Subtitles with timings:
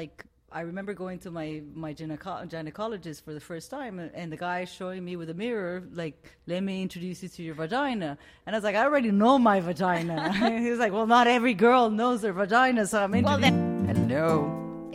[0.00, 1.48] like I remember going to my
[1.84, 5.74] my gyneco- gynecologist for the first time, and, the guy showing me with a mirror,
[6.02, 6.16] like,
[6.52, 8.10] "Let me introduce you to your vagina."
[8.44, 10.16] And I was like, "I already know my vagina."
[10.64, 14.08] he was like, "Well, not every girl knows their vagina, so I'm Well, introducing." then,
[14.08, 14.30] hello.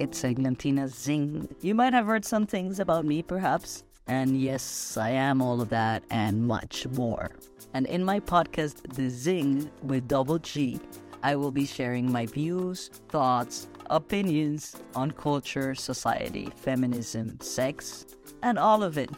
[0.03, 1.33] It's Eglantina Zingg.
[1.67, 3.83] You might have heard some things about me, perhaps.
[4.07, 7.25] And yes, I am all of that and much more.
[7.75, 10.79] And in my podcast, The Zingg with double G,
[11.23, 18.05] I will be sharing my views, thoughts, opinions on culture, society, feminism, sex,
[18.41, 19.09] and all of it.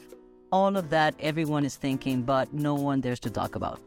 [0.52, 3.80] All of that everyone is thinking, but no one dares to talk about.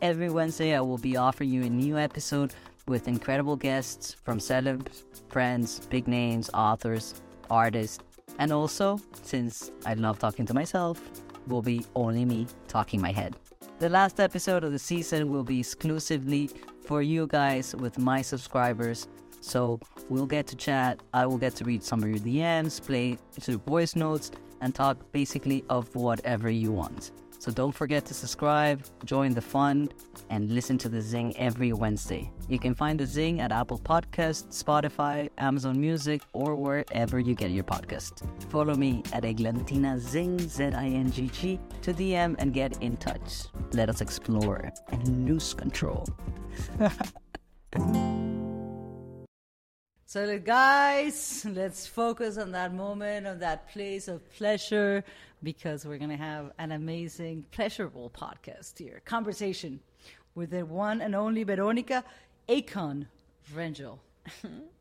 [0.00, 2.54] Every Wednesday, I will be offering you a new episode
[2.88, 8.02] with incredible guests from celebs, friends, big names, authors, artists,
[8.38, 11.00] and also, since I love talking to myself,
[11.46, 13.36] will be only me talking my head.
[13.78, 16.50] The last episode of the season will be exclusively
[16.86, 19.08] for you guys with my subscribers.
[19.40, 21.02] So we'll get to chat.
[21.12, 24.96] I will get to read some of your DMs, play to voice notes, and talk
[25.12, 27.10] basically of whatever you want.
[27.38, 29.88] So don't forget to subscribe, join the fun,
[30.30, 32.30] and listen to The Zingg every Wednesday.
[32.48, 37.50] You can find The Zingg at Apple Podcasts, Spotify, Amazon Music, or wherever you get
[37.50, 38.26] your podcast.
[38.50, 43.44] Follow me at Eglantina Zingg, Z-I-N-G-G, to DM and get in touch.
[43.72, 46.06] Let us explore and lose control.
[50.08, 55.04] So, guys, let's focus on that moment, on that place of pleasure,
[55.42, 59.00] because we're going to have an amazing, pleasurable podcast here.
[59.04, 59.80] Conversation
[60.34, 62.04] with the one and only Veronica
[62.48, 63.06] Akon
[63.54, 63.98] Rangel.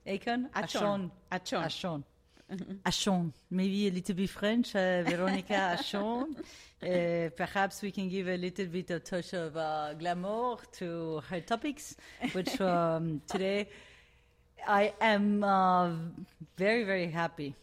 [0.08, 0.50] Akon?
[0.56, 1.12] Achon.
[1.32, 1.64] Achon.
[1.64, 2.04] Achon.
[2.86, 3.34] Achon.
[3.50, 6.36] Maybe a little bit French, uh, Veronica Achon.
[6.82, 11.42] Uh, perhaps we can give a little bit of touch of uh, glamour to her
[11.42, 11.96] topics,
[12.34, 13.68] which um, today
[14.68, 15.92] I am uh,
[16.58, 17.56] very, very happy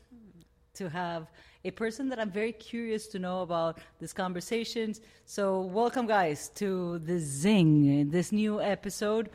[0.75, 1.27] to have
[1.65, 5.01] a person that I'm very curious to know about these conversations.
[5.27, 9.31] So, welcome, guys, to the Zingg, this new episode.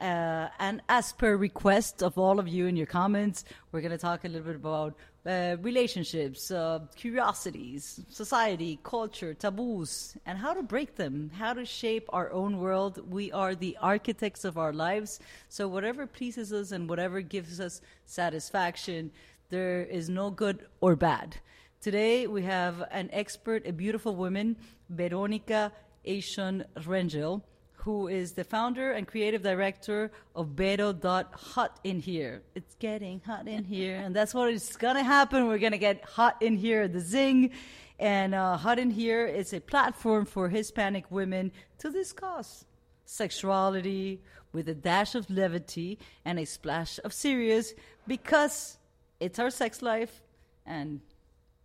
[0.00, 3.98] Uh, and as per request of all of you in your comments, we're going to
[3.98, 4.94] talk a little bit about
[5.26, 12.08] uh, relationships, uh, curiosities, society, culture, taboos, and how to break them, how to shape
[12.10, 13.10] our own world.
[13.10, 15.20] We are the architects of our lives.
[15.48, 19.10] So, whatever pleases us and whatever gives us satisfaction,
[19.50, 21.36] there is no good or bad.
[21.80, 24.56] Today, we have an expert, a beautiful woman,
[24.90, 25.72] Veronica
[26.06, 27.42] Achon Rengel
[27.82, 32.42] who is the founder and creative director of Vero.hot in here.
[32.54, 35.46] It's getting hot in here, and that's what is gonna happen.
[35.46, 37.52] We're gonna get hot in here, the Zingg.
[38.00, 42.64] And uh, Hot in Here is a platform for Hispanic women to discuss
[43.04, 44.20] sexuality
[44.52, 47.74] with a dash of levity and a splash of serious
[48.06, 48.78] because
[49.18, 50.22] it's our sex life
[50.64, 51.00] and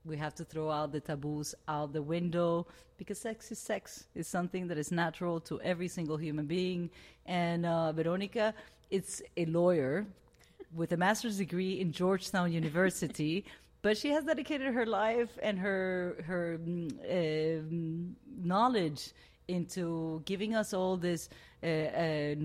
[0.06, 4.08] we have to throw out the taboos out the window because sex is sex.
[4.16, 6.90] It's something that is natural to every single human being.
[7.26, 8.54] And uh, Veronica,
[8.92, 10.06] it's a lawyer
[10.76, 13.46] with a master's degree in Georgetown University.
[13.84, 19.12] But she has dedicated her life and her her mm, um, knowledge
[19.50, 21.28] into giving us all this
[21.62, 22.36] uh, uh,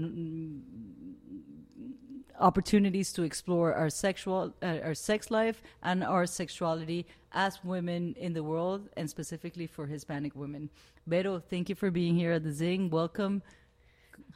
[2.40, 8.32] opportunities to explore our sexual uh, our sex life and our sexuality as women in
[8.32, 10.70] the world and specifically for Hispanic women.
[11.06, 12.90] Vero, thank you for being here at the Zingg.
[12.90, 13.42] Welcome.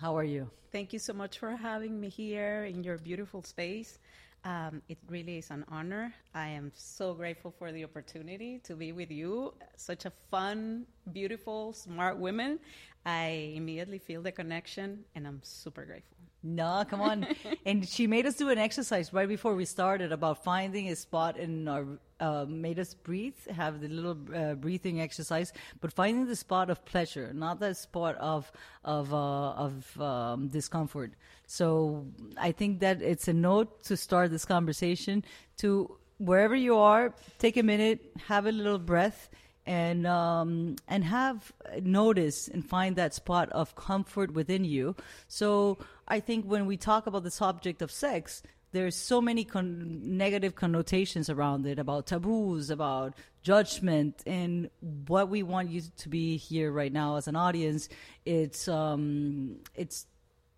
[0.00, 0.50] How are you?
[0.70, 3.98] Thank you so much for having me here in your beautiful space.
[4.44, 6.12] Um, it really is an honor.
[6.34, 9.54] I am so grateful for the opportunity to be with you.
[9.76, 12.58] Such a fun, beautiful, smart women.
[13.06, 16.21] I immediately feel the connection, and I'm super grateful.
[16.42, 17.26] No, come on.
[17.66, 21.36] and she made us do an exercise right before we started about finding a spot
[21.36, 21.86] in our,
[22.18, 26.84] uh, made us breathe, have the little uh, breathing exercise, but finding the spot of
[26.84, 28.50] pleasure, not the spot of,
[28.84, 31.12] of, uh, of um, discomfort.
[31.46, 35.24] So I think that it's a note to start this conversation
[35.58, 39.30] to wherever you are, take a minute, have a little breath
[39.66, 44.96] and um, and have notice and find that spot of comfort within you.
[45.28, 45.78] So
[46.08, 48.42] I think when we talk about the subject of sex,
[48.72, 54.70] there's so many con- negative connotations around it about taboos, about judgment, and
[55.06, 57.88] what we want you to be here right now as an audience.
[58.24, 60.06] It's um, it's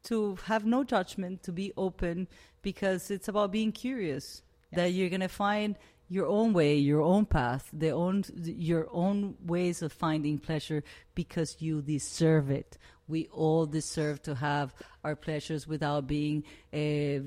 [0.05, 2.29] to have no judgment, to be open,
[2.62, 4.43] because it's about being curious.
[4.73, 5.77] That you're gonna find
[6.09, 10.83] your own way, your own path, the own your own ways of finding pleasure
[11.15, 12.79] because you deserve it.
[13.09, 17.25] We all deserve to have our pleasures without being uh,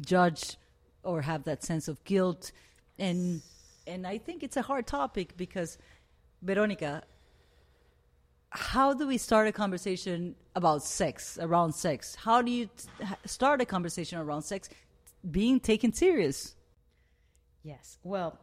[0.00, 0.56] judged
[1.02, 2.52] or have that sense of guilt,
[2.98, 3.42] and
[3.86, 5.78] and I think it's a hard topic because,
[6.42, 7.02] Veronica,
[8.50, 12.14] how do we start a conversation about sex around sex?
[12.14, 14.68] How do you t- start a conversation around sex
[15.30, 16.54] being taken serious?
[17.68, 17.98] Yes.
[18.02, 18.38] Well,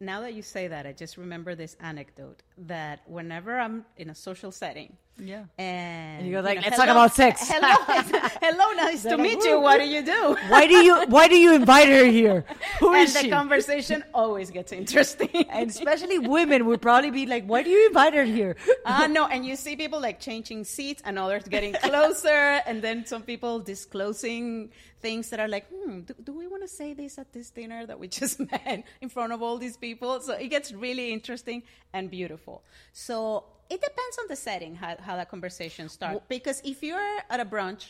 [0.00, 4.14] now that you say that, I just remember this anecdote that whenever I'm in a
[4.14, 5.44] social setting, Yeah.
[5.58, 7.72] and, And you go like, know, "Let's talk about sex." Hello,
[8.46, 9.60] hello, nice to meet you.
[9.60, 10.20] What do you do?
[10.52, 12.38] Why do you why do you invite her here?
[12.80, 13.30] Who and is the she?
[13.30, 15.28] conversation always gets interesting.
[15.50, 18.52] and especially women would probably be like, "Why do you invite her here?"
[18.84, 23.04] Ah, no, and you see people like changing seats and others getting closer, and then
[23.12, 24.70] some people disclosing
[25.06, 27.80] things that are like, hmm, do, do we want to say this at this dinner
[27.90, 30.20] that we just met in front of all these people?
[30.26, 31.58] So it gets really interesting
[31.96, 32.49] and beautiful.
[32.92, 33.44] So
[33.74, 36.22] it depends on the setting how, how that conversation starts.
[36.36, 37.82] because if you're at a brunch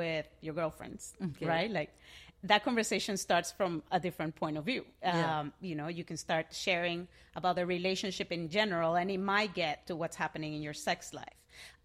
[0.00, 1.46] with your girlfriends, Okay.
[1.54, 1.90] right, like
[2.50, 4.84] that conversation starts from a different point of view.
[5.02, 5.40] Yeah.
[5.40, 9.52] Um, you know, you can start sharing about the relationship in general, and it might
[9.54, 11.38] get to what's happening in your sex life.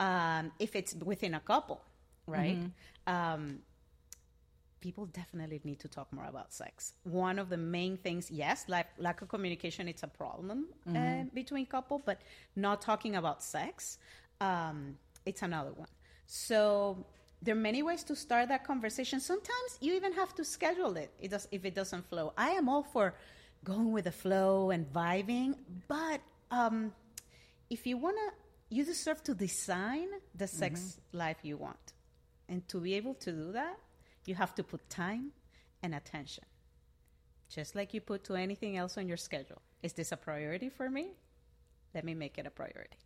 [0.07, 1.79] Um, if it's within a couple,
[2.27, 2.59] right?
[3.07, 3.59] Um,
[4.79, 6.93] people definitely need to talk more about sex.
[7.03, 11.65] One of the main things, yes, like lack of communication, it's a problem uh, between
[11.65, 12.21] couple, but
[12.55, 13.97] not talking about sex,
[14.41, 15.89] um, it's another one.
[16.25, 17.05] So
[17.41, 19.19] there are many ways to start that conversation.
[19.19, 21.11] Sometimes you even have to schedule it.
[21.19, 22.33] It does if it doesn't flow.
[22.37, 23.15] I am all for
[23.63, 25.55] going with the flow and vibing,
[25.87, 26.21] but
[26.51, 26.93] um,
[27.69, 28.29] if you wanna,
[28.69, 31.93] you deserve to design the sex life you want,
[32.47, 33.77] and to be able to do that,
[34.25, 35.31] you have to put time
[35.83, 36.45] and attention,
[37.49, 39.61] just like you put to anything else on your schedule.
[39.81, 41.11] Is this a priority for me?
[41.95, 42.97] Let me make it a priority.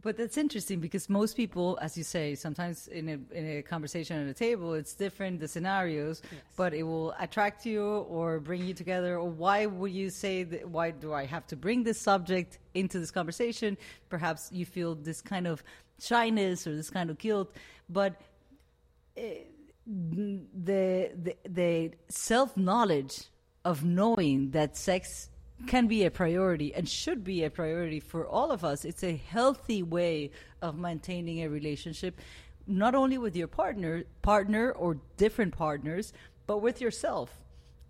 [0.00, 4.16] But that's interesting because most people, as you say, sometimes in a in a conversation
[4.22, 6.22] at a table, it's different the scenarios,
[6.56, 9.18] but it will attract you or bring you together.
[9.18, 10.66] Or why would you say that?
[10.66, 13.76] Why do I have to bring this subject into this conversation?
[14.08, 15.62] Perhaps you feel this kind of
[16.00, 17.54] shyness or this kind of guilt,
[17.90, 18.18] but
[19.18, 19.40] eh,
[19.86, 23.24] the the, the self knowledge
[23.64, 25.30] of knowing that sex
[25.66, 28.84] can be a priority and should be a priority for all of us.
[28.84, 30.30] It's a healthy way
[30.60, 32.20] of maintaining a relationship,
[32.66, 36.12] not only with your partner, partner or different partners,
[36.46, 37.30] but with yourself.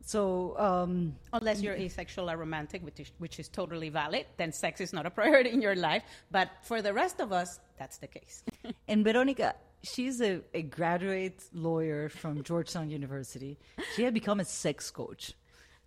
[0.05, 4.81] So, um, Unless you're asexual or romantic, which is, which is totally valid, then sex
[4.81, 6.03] is not a priority in your life.
[6.31, 8.43] But for the rest of us, that's the case.
[8.89, 13.59] and Veronica, she's a, a graduate lawyer from Georgetown University.
[13.95, 15.35] She had become a sex coach.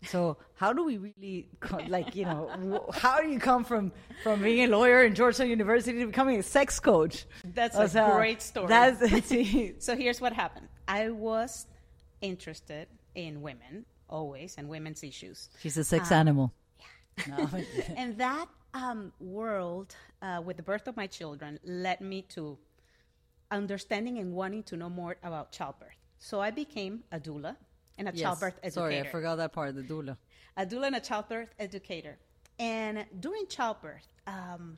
[0.08, 1.50] So how do we really
[1.88, 3.92] like you know how do you come from
[4.24, 7.26] from being a lawyer in Georgetown University to becoming a sex coach?
[7.44, 8.68] That's O a great story.
[8.68, 9.02] That's.
[9.80, 10.68] So here's what happened.
[10.88, 11.66] I was
[12.22, 15.50] interested in women always and women's issues.
[15.60, 16.54] she's a sex animal.
[17.28, 17.50] No.
[17.98, 22.58] and that um, world, uh, with the birth of my children, led me to
[23.52, 25.96] understanding and wanting to know more about childbirth.
[26.20, 27.56] So I became a doula
[27.98, 28.22] and a Yes.
[28.22, 28.72] childbirth educator.
[28.72, 29.76] Sorry, I forgot that part.
[29.76, 30.18] The doula.
[30.58, 32.18] a doula and a childbirth educator.
[32.58, 34.78] And during childbirth, um,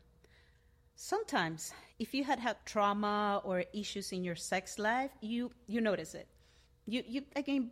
[0.96, 6.14] sometimes if you had had trauma or issues in your sex life, you you notice
[6.16, 6.28] it.
[6.86, 7.72] You you again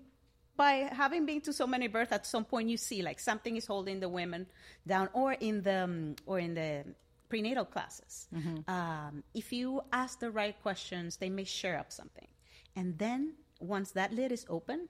[0.56, 3.66] by having been to so many births, at some point you see like something is
[3.66, 4.46] holding the women
[4.88, 6.86] down, or in the um, or in the
[7.30, 8.28] prenatal classes.
[8.68, 12.28] Um, if you ask the right questions, they may share up something,
[12.76, 14.88] and then once that lid is open,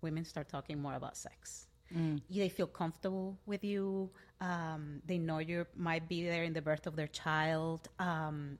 [0.00, 1.66] women start talking more about sex.
[2.42, 4.10] They feel comfortable with you.
[4.40, 7.88] Um, they know you might be there in the birth of their child.
[7.98, 8.58] Um,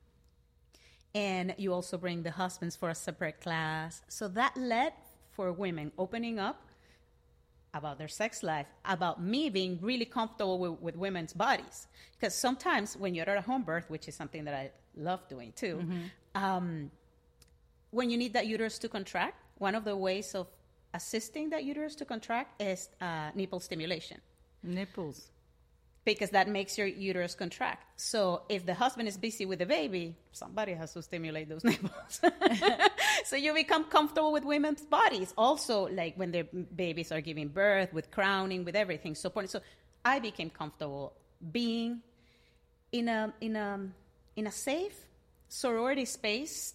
[1.14, 4.02] and you also bring the husbands for a separate class.
[4.08, 4.92] So that led
[5.30, 6.62] for women opening up
[7.75, 11.87] about their sex life, about me being really comfortable with, with women's bodies.
[12.12, 15.52] Because sometimes when you're at a home birth, which is something that I love doing
[15.57, 15.85] too,
[16.35, 16.90] um,
[17.90, 20.47] when you need that uterus to contract, one of the ways of
[20.95, 24.21] assisting that uterus to contract is uh, nipple stimulation
[24.62, 25.31] Nipples.
[26.04, 27.84] Because that makes your uterus contract.
[27.96, 32.20] So if the husband is busy with the baby, somebody has to stimulate those nipples.
[33.25, 35.32] so you become comfortable with women's bodies.
[35.37, 39.14] Also, like when their babies are giving birth, with crowning, with everything.
[39.14, 39.61] So, so
[40.04, 41.14] I became comfortable
[41.52, 42.02] being
[42.92, 43.80] in a in a
[44.37, 44.96] in a safe
[45.49, 46.75] sorority space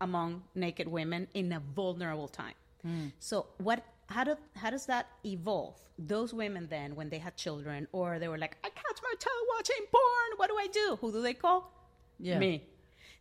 [0.00, 2.54] among naked women in a vulnerable time.
[2.82, 3.06] Hmm.
[3.18, 5.76] So what how do how does that evolve?
[5.98, 9.46] Those women then when they had children or they were like, I catch my child
[9.56, 10.98] watching porn, what do I do?
[11.00, 11.70] Who do they call?
[12.18, 12.38] Yeah.
[12.38, 12.62] Me.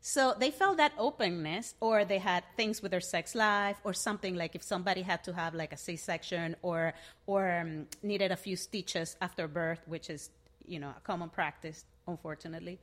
[0.05, 4.35] So they felt that openness, or they had things with their sex life, or something
[4.35, 6.93] like if somebody had to have like a C-section, or
[7.25, 10.29] or um, needed a few stitches after birth, which is
[10.67, 12.79] you know a common practice, unfortunately.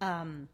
[0.00, 0.48] Um,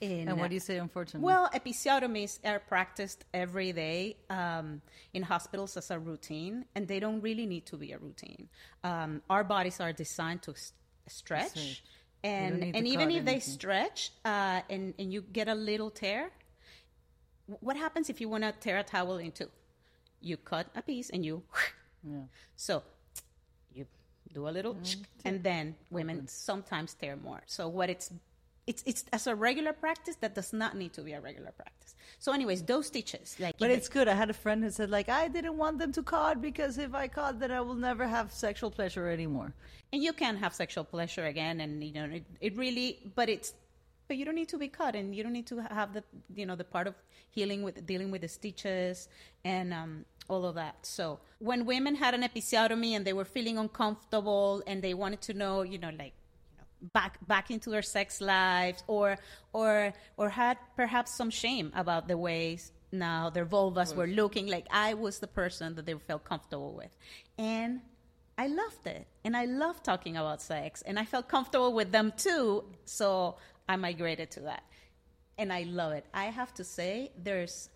[0.00, 1.24] in, And what do you say, unfortunately?
[1.26, 4.80] well, episiotomies are practiced every day um,
[5.12, 8.48] in hospitals as a routine, and they don't really need to be a routine.
[8.84, 10.72] Um, our bodies are designed to s-
[11.08, 11.82] stretch,
[12.22, 16.30] and and even if they stretch uh, and and you get a little tear,
[17.60, 19.50] what happens if you want to tear a towel in two?
[20.20, 21.42] You cut a piece and you.
[22.04, 22.22] yeah.
[22.56, 22.82] So
[23.72, 23.86] you
[24.32, 24.76] do a little,
[25.24, 27.42] and then women sometimes tear more.
[27.46, 28.10] So what it's
[28.70, 31.94] it's it's as a regular practice that does not need to be a regular practice.
[32.24, 34.06] So, anyways, those stitches, like, But it's good.
[34.08, 36.92] I had a friend who said, like, I didn't want them to cut because if
[36.94, 39.50] I cut, then I will never have sexual pleasure anymore.
[39.92, 43.50] and you can have sexual pleasure again, and you know it, it really, but it's
[44.06, 46.02] but you don't need to be cut, and you don't need to have the
[46.40, 46.94] you know the part of
[47.30, 49.08] healing with dealing with the stitches
[49.44, 49.92] and um,
[50.28, 50.76] all of that.
[50.82, 55.34] So when women had an episiotomy and they were feeling uncomfortable and they wanted to
[55.34, 56.14] know, you know, like
[56.92, 59.16] back back into their sex lives, or
[59.52, 64.66] or or had perhaps some shame about the ways now their vulvas were looking like
[64.70, 66.96] I was the person that they felt comfortable with,
[67.36, 67.80] and
[68.38, 69.06] I loved it.
[69.24, 70.82] And I loved talking about sex.
[70.82, 72.64] And I felt comfortable with them too.
[72.84, 73.36] So
[73.68, 74.62] I migrated to that.
[75.36, 76.06] And I love it.
[76.14, 77.68] I have to say, there's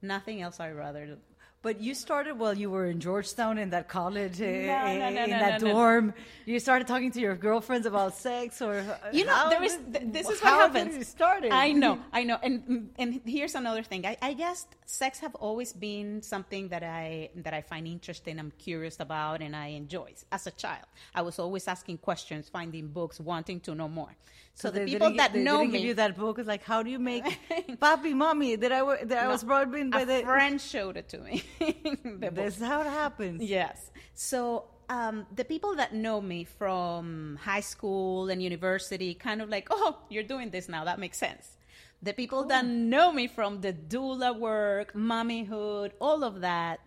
[0.00, 1.18] nothing else I'd rather.
[1.60, 5.24] But you started while you were in Georgetown in that college, uh, no, no, no,
[5.24, 6.14] in that dorm.
[6.46, 9.76] You started talking to your girlfriends about sex, or uh, You know, how there is,
[9.92, 11.08] th- this is how what happens.
[11.08, 11.50] started?
[11.50, 12.38] I know, I know.
[12.42, 14.06] And and here's another thing.
[14.06, 18.38] I, I guess sex have always been something that I that I find interesting.
[18.38, 20.14] I'm curious about, and I enjoy.
[20.30, 24.14] As a child, I was always asking questions, finding books, wanting to know more.
[24.58, 26.40] So, the they people that they know didn't me, give you that book.
[26.40, 27.24] It's like, how do you make
[27.80, 28.56] papi, mommy?
[28.56, 30.22] That I that I was brought in by a the.
[30.22, 31.44] friend showed it to me.
[31.60, 33.40] the is how it happens.
[33.40, 33.92] Yes.
[34.14, 39.68] So um, the people that know me from high school and university kind of like,
[39.70, 40.84] oh, you're doing this now.
[40.84, 41.56] That makes sense.
[42.02, 46.80] The people that know me from the doula work, mommyhood, all of that,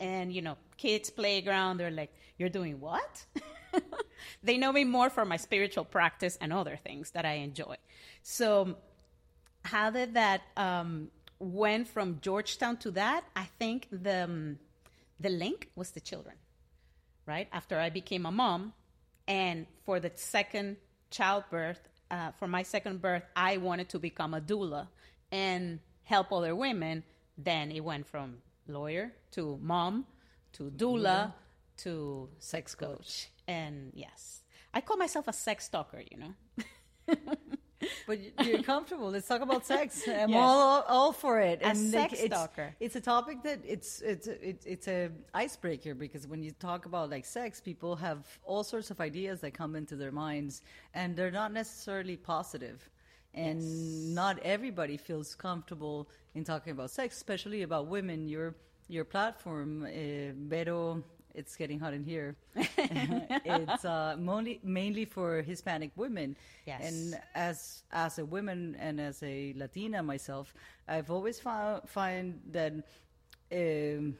[0.00, 3.26] and you know, kids playground, they're like, you're doing what?
[4.42, 7.76] they know me more for my spiritual practice and other things that I enjoy.
[8.22, 8.76] So
[9.64, 11.08] how did that um,
[11.38, 13.24] went from Georgetown to that?
[13.36, 14.58] I think the um,
[15.20, 16.36] the link was the children,
[17.26, 17.48] right?
[17.52, 18.72] After I became a mom,
[19.26, 20.76] and for the second
[21.10, 24.88] childbirth, uh, for my second birth, I wanted to become a doula
[25.30, 27.02] and help other women.
[27.36, 30.06] Then it went from lawyer to mom
[30.52, 31.32] to doula
[31.78, 34.42] to sex coach, and yes,
[34.74, 36.02] I call myself a sex stalker.
[36.10, 37.14] You know.
[38.06, 39.10] But you're comfortable.
[39.10, 40.02] Let's talk about sex.
[40.08, 40.38] I'm Yes.
[40.38, 41.60] all all for it.
[41.62, 42.74] A sex it's, stalker.
[42.80, 47.10] It's a topic that it's it's it's it's a icebreaker because when you talk about
[47.10, 50.62] like sex, people have all sorts of ideas that come into their minds,
[50.94, 52.88] and they're not necessarily positive.
[53.34, 58.26] And not everybody feels comfortable in talking about sex, especially about women.
[58.28, 58.56] Your
[58.88, 61.04] your platform, uh, Vero,
[61.34, 62.36] it's getting hot in here.
[62.56, 66.36] it's uh, mainly mainly for Hispanic women.
[66.66, 66.80] Yes.
[66.84, 70.54] And as as a woman and as a Latina myself,
[70.86, 72.72] I've always found find that
[73.52, 74.16] um,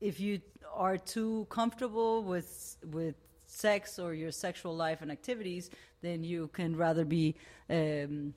[0.00, 0.40] if you
[0.74, 3.16] are too comfortable with with
[3.46, 5.70] sex or your sexual life and activities,
[6.02, 7.34] then you can rather be
[7.70, 8.34] um,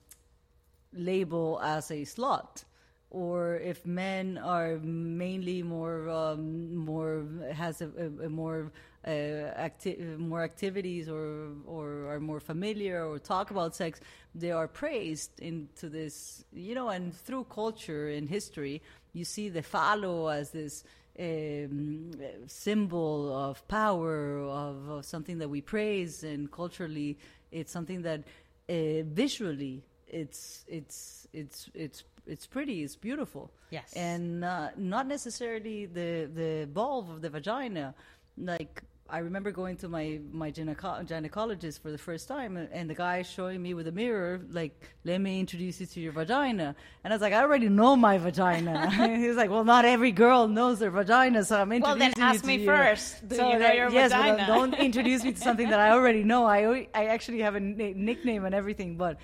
[0.93, 2.63] labeled as a slut.
[3.11, 8.71] Or if men are mainly more um, more has a, a, a more
[9.07, 13.99] uh, acti- more activities or or are more familiar or talk about sex,
[14.35, 18.81] they are praised into this you know and through culture and history
[19.13, 20.83] you see the phallo as this
[21.19, 22.11] um,
[22.47, 27.17] symbol of power of, of something that we praise and culturally
[27.51, 28.21] it's something that
[28.69, 33.93] uh, visually it's it's it's it's it's pretty it's beautiful Yes.
[33.93, 37.93] and uh, not necessarily the the bulb of the vagina
[38.38, 38.75] like
[39.12, 42.93] I remember going to my my gyneco- gynecologist for the first time, and- and the
[42.93, 47.12] guy showing me with a mirror, like, "Let me introduce you to your vagina." And
[47.12, 48.74] I was like, "I already know my vagina."
[49.24, 52.13] he was like, "Well, not every girl knows their vagina, so I'm introducing you." Well,
[52.15, 53.27] then ask me your-" first.
[53.27, 54.45] Do you know your yes, vagina?
[54.45, 56.41] don't introduce me to something that I already know.
[56.45, 56.59] I
[56.93, 59.17] I actually have a ni- nickname and everything, but.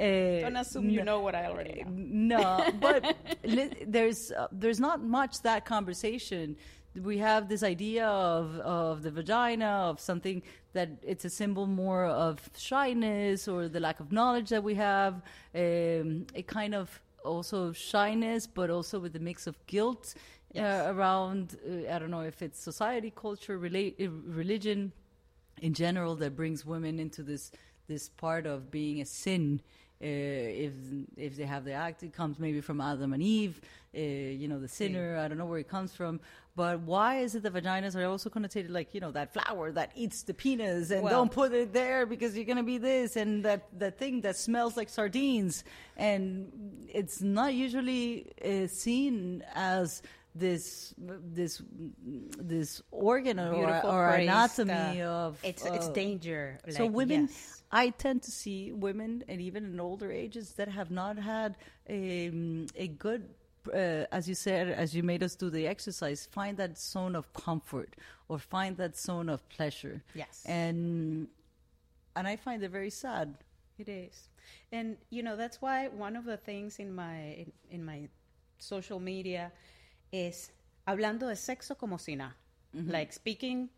[0.00, 2.38] Uh, Don't assume you no- know what I already know.
[2.38, 3.00] no, but
[3.86, 6.56] there's uh, there's not much that conversation
[7.10, 10.42] we have this idea of of the vagina of something
[10.72, 15.14] that it's a symbol more of shyness or the lack of knowledge that we have.
[15.54, 16.86] Um, it kind of
[17.24, 20.14] also shyness, but also with a mix of guilt
[20.52, 20.64] Yes.
[20.64, 21.56] uh, around.
[21.64, 24.08] Uh, I don't know if it's society, culture, relate, uh,
[24.42, 24.90] religion
[25.62, 27.52] in general that brings women into this
[27.86, 29.60] this part of being a sin.
[30.02, 30.72] Uh, if
[31.16, 33.60] if they have the act, it comes maybe from Adam and Eve.
[33.94, 35.18] Uh, you know, the sinner.
[35.18, 36.20] I don't know where it comes from.
[36.56, 39.92] But why is it the vaginas are also connotated like you know that flower that
[39.94, 43.44] eats the penis and Well- don't put it there because you're gonna be this and
[43.44, 45.64] that that thing that smells like sardines
[45.96, 46.50] and
[46.88, 50.02] it's not usually uh, seen as
[50.34, 51.62] this this
[52.06, 56.58] this organ or, or anatomy uh, of it's it's uh, danger.
[56.68, 57.59] so like, women yes.
[57.72, 61.56] I tend to see women and even in older ages that have not had
[61.88, 62.30] a,
[62.76, 63.28] a good
[63.72, 67.32] uh, as you said as you made us do the exercise find that zone of
[67.34, 67.94] comfort
[68.28, 70.02] or find that zone of pleasure.
[70.14, 70.42] Yes.
[70.46, 71.28] and
[72.16, 73.34] and i find it very sad.
[73.78, 74.28] It is,
[74.72, 78.08] and you know that's why one of the things in my in, in my
[78.58, 79.52] social media
[80.12, 80.52] is
[80.86, 82.34] hablando de sexo como si nada,
[82.74, 83.70] like speaking,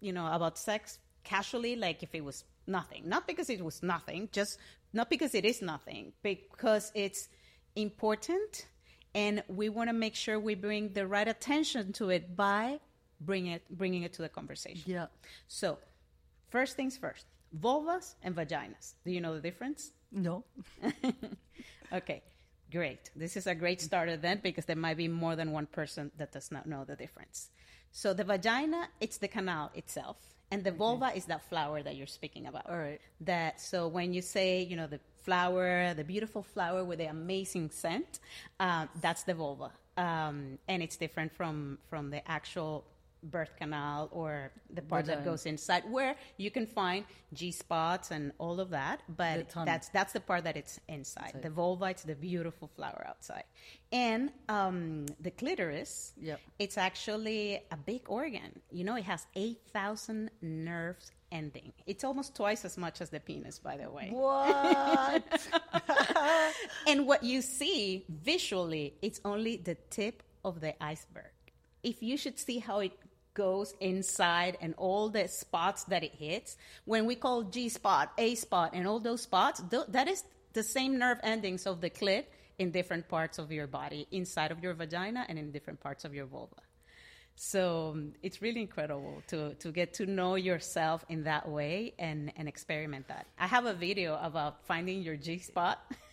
[0.00, 4.28] you know, about sex casually, like if it was nothing, not because it was nothing,
[4.32, 4.58] just
[4.92, 7.28] not because it is nothing, because it's
[7.76, 8.66] important,
[9.14, 12.80] and we want to make sure we bring the right attention to it by
[13.20, 14.82] bringing it bringing it to the conversation.
[14.86, 15.06] yeah
[15.48, 15.78] So,
[16.48, 18.94] first things first vulvas and vaginas.
[19.04, 19.92] Do you know the difference?
[20.12, 20.44] no
[21.92, 22.22] Okay,
[22.70, 23.10] great.
[23.16, 26.30] This is a great starter then because there might be more than one person that
[26.32, 27.50] does not know the difference.
[27.92, 30.16] So, the vagina, it's the canal itself.
[30.50, 32.68] And the vulva is that flower that you're speaking about.
[32.68, 33.00] All right.
[33.20, 37.70] That so when you say you know the flower, the beautiful flower with the amazing
[37.70, 38.18] scent,
[38.58, 42.84] uh, that's the vulva, um, and it's different from from the actual
[43.22, 48.32] birth canal or the part that goes inside where you can find G spots and
[48.38, 49.02] all of that.
[49.08, 51.40] But that's that's the part that it's inside.
[51.42, 53.44] The vulva, it's the beautiful flower outside,
[53.92, 56.12] and um, the clitoris.
[56.20, 56.40] Yep.
[56.58, 58.60] It's actually a big organ.
[58.70, 61.72] You know, it has 8,000 nerves ending.
[61.86, 64.08] It's almost twice as much as the penis, by the way.
[64.10, 65.24] what
[66.86, 71.32] And what you see visually, it's only the tip of the iceberg.
[71.82, 72.92] If you should see how it
[73.34, 78.34] goes inside and all the spots that it hits, when we call G spot, A
[78.34, 82.24] spot, and all those spots, th- that is the same nerve endings of the clit
[82.58, 86.14] in different parts of your body, inside of your vagina and in different parts of
[86.14, 86.56] your vulva.
[87.36, 92.46] So it's really incredible to, to get to know yourself in that way and, and
[92.46, 93.26] experiment that.
[93.38, 95.80] I have a video about finding your G spot.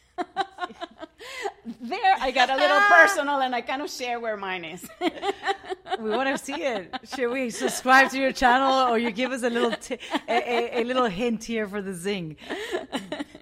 [1.82, 4.88] there, I got a little personal and I kind of share where mine is.
[6.00, 6.94] we want to see it.
[7.16, 10.82] Should we subscribe to your channel, or you give us a little t- a, a,
[10.82, 12.38] a little hint here for the Zingg?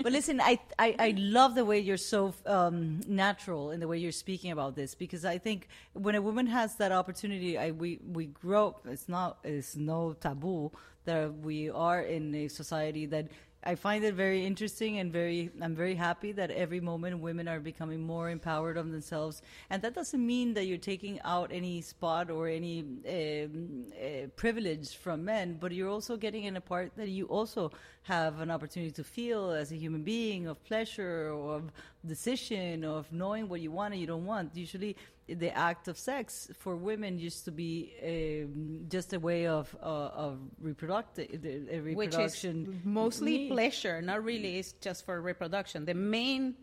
[0.06, 3.98] But listen, I, I I love the way you're so um, natural in the way
[3.98, 8.00] you're speaking about this because I think when a woman has that opportunity, I we
[8.14, 8.76] we grow.
[8.86, 10.72] It's not it's no taboo
[11.06, 13.30] that we are in a society that
[13.68, 15.50] I find it very interesting and very.
[15.60, 19.96] I'm very happy that every moment women are becoming more empowered of themselves, and that
[19.96, 25.58] doesn't mean that you're taking out any spot or any um, uh, privilege from men,
[25.60, 27.72] but you're also getting in a part that you also
[28.04, 31.72] have an opportunity to feel as a human being of pleasure or of
[32.06, 34.56] decision of knowing what you want and you don't want.
[34.56, 34.96] Usually,
[35.28, 40.26] the act of sex for women used to be um, just a way of uh,
[40.26, 43.52] of reproductive a Which is reproduction mostly need.
[43.52, 45.86] pleasure, not really is just for reproduction.
[45.86, 46.56] The main,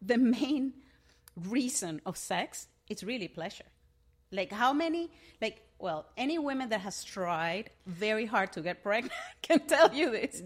[0.00, 0.72] the main
[1.36, 3.68] reason of sex, it's really pleasure.
[4.32, 9.12] Like how many, like, well, any women that has tried very hard to get pregnant
[9.42, 10.42] can tell you this.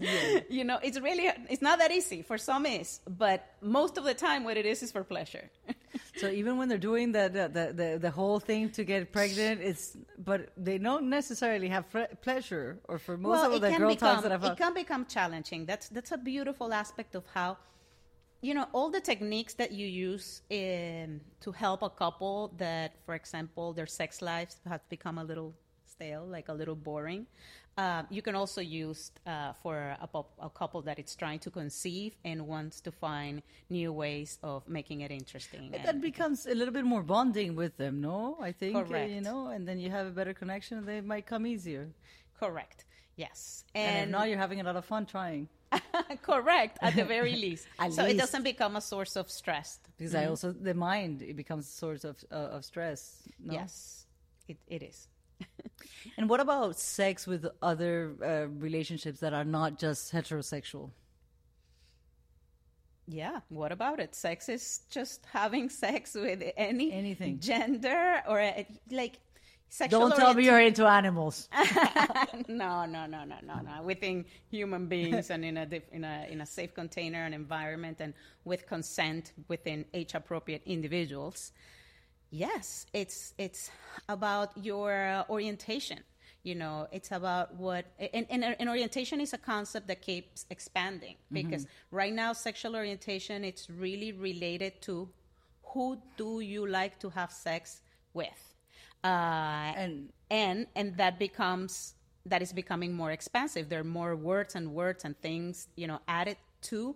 [0.49, 2.21] You know, it's really, it's not that easy.
[2.21, 5.49] For some is, but most of the time what it is is for pleasure.
[6.17, 9.61] So even when they're doing the the, the, the, the whole thing to get pregnant,
[9.61, 11.85] it's but they don't necessarily have
[12.21, 12.79] pleasure.
[12.87, 15.65] Or for most well, of the girl become, talks that I've it can become challenging.
[15.65, 17.57] That's that's a beautiful aspect of how,
[18.45, 23.15] you know, all the techniques that you use in, to help a couple that, for
[23.15, 25.51] example, their sex lives have become a little
[25.83, 27.25] stale, like a little boring.
[27.77, 32.13] Uh, you can also use uh, for a, a couple that it's trying to conceive
[32.23, 35.73] and wants to find new ways of making it interesting.
[35.83, 37.99] that becomes a little bit more bonding with them.
[37.99, 40.77] No, I think uh, you know, and then you have a better connection.
[40.77, 41.89] and They might come easier.
[42.39, 42.85] correct.
[43.15, 45.47] Yes, And, and not, you're having a lot of fun trying.
[46.21, 47.67] correct at the very least.
[47.91, 49.79] So it doesn't become a source of stress.
[49.97, 50.23] Because Mm-hmm.
[50.23, 53.23] I also the mind it becomes a source of uh, of stress.
[53.39, 53.53] No?
[53.53, 54.05] Yes,
[54.47, 55.07] it, it is.
[56.17, 60.91] And what about sex with other uh, relationships that are not just heterosexual?
[63.07, 64.15] Yeah, what about it?
[64.15, 67.39] Sex is just having sex with any Anything.
[67.39, 69.19] gender or uh, like
[69.69, 70.09] sexual.
[70.09, 71.49] Don't tell me you're into animals.
[72.47, 73.83] no, no, no, no, no, no.
[73.83, 77.97] Within human beings and in a diff- in a in a safe container and environment
[77.99, 81.51] and with consent within age appropriate individuals.
[82.31, 83.71] Yes, it's it's
[84.09, 85.99] about your uh, orientation.
[86.43, 91.15] You know, it's about what and, and, and orientation is a concept that keeps expanding
[91.31, 95.09] because right now sexual orientation it's really related to
[95.75, 97.81] who do you like to have sex
[98.13, 98.54] with,
[99.05, 101.93] uh, And- and and that becomes
[102.31, 103.63] that is becoming more expensive.
[103.69, 106.37] There are more words and words and things you know added
[106.69, 106.95] to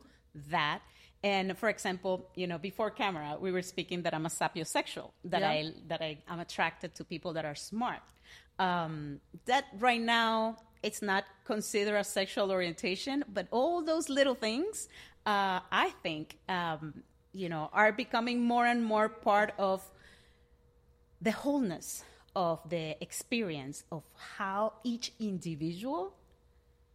[0.56, 0.80] that.
[1.22, 5.42] And for example, you know, before camera, we were speaking that I'm a sapiosexual, that
[5.42, 5.52] Yeah.
[5.56, 8.02] I that I am attracted to people that are smart.
[8.58, 14.88] Um, that right now it's not considered a sexual orientation, but all those little things,
[15.26, 19.78] uh, I think, um, you know, are becoming more and more part of
[21.22, 22.04] the wholeness
[22.36, 24.04] of the experience of
[24.38, 26.14] how each individual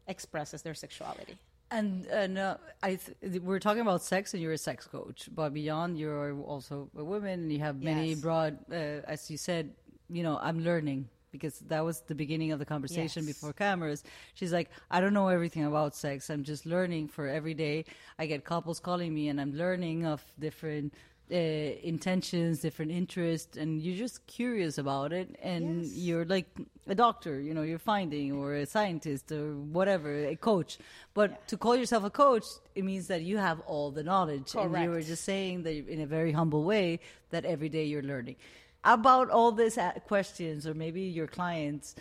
[0.06, 1.36] expresses their sexuality.
[1.70, 5.52] And and uh, I th- we're talking about sex, and you're a sex coach, but
[5.52, 8.20] beyond, you're also a woman, and you have many Yes.
[8.20, 8.74] broad, uh,
[9.14, 9.74] as you said.
[10.10, 13.32] You know, I'm learning because that was the beginning of the conversation Yes.
[13.34, 14.04] before cameras.
[14.34, 16.30] She's like, I don't know everything about sex.
[16.30, 17.86] I'm just learning for every day.
[18.20, 20.94] I get couples calling me, and I'm learning of different.
[21.32, 21.36] Uh,
[21.82, 25.96] intentions, different interests, and you're just curious about it, and Yes.
[25.96, 26.46] you're like
[26.86, 30.76] a doctor, you know, you're finding, or a scientist, or whatever, a coach.
[31.14, 34.54] But to call yourself a coach, it means that you have all the knowledge.
[34.54, 38.02] And you were just saying that in a very humble way that every day you're
[38.02, 38.36] learning.
[38.84, 41.94] About all these uh, questions, or maybe your clients,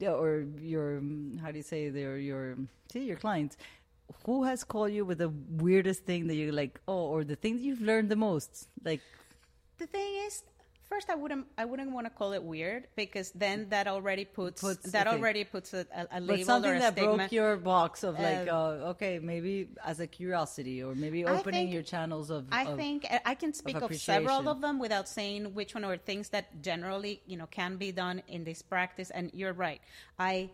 [0.00, 1.02] or your,
[1.42, 2.56] how do you say, their, your,
[2.90, 3.58] see, your clients,
[4.26, 7.56] who has called you with the weirdest thing that you're like, oh, or the thing
[7.56, 8.68] that you've learned the most?
[8.84, 9.00] Like,
[9.78, 10.42] The thing is,
[10.88, 14.60] first I wouldn't I wouldn't want to call it weird because then that already puts,
[14.60, 15.14] Puts that thing.
[15.18, 17.16] already puts a, a, a but something or a that stigma.
[17.16, 18.52] broke your box of like, Uh,
[18.86, 22.46] uh, okay, maybe as a curiosity, or maybe opening think- your channels of.
[22.52, 25.84] I of- think I- I can speak of, several of them without saying which one
[25.84, 29.08] or things that generally, you know, can be done in this practice.
[29.10, 29.80] And you're right.
[30.18, 30.50] I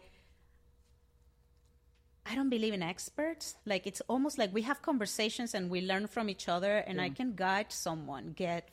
[2.30, 3.56] I don't believe in experts.
[3.64, 7.08] Like it's almost like we have conversations and we learn from each other, and I
[7.10, 8.68] can guide someone get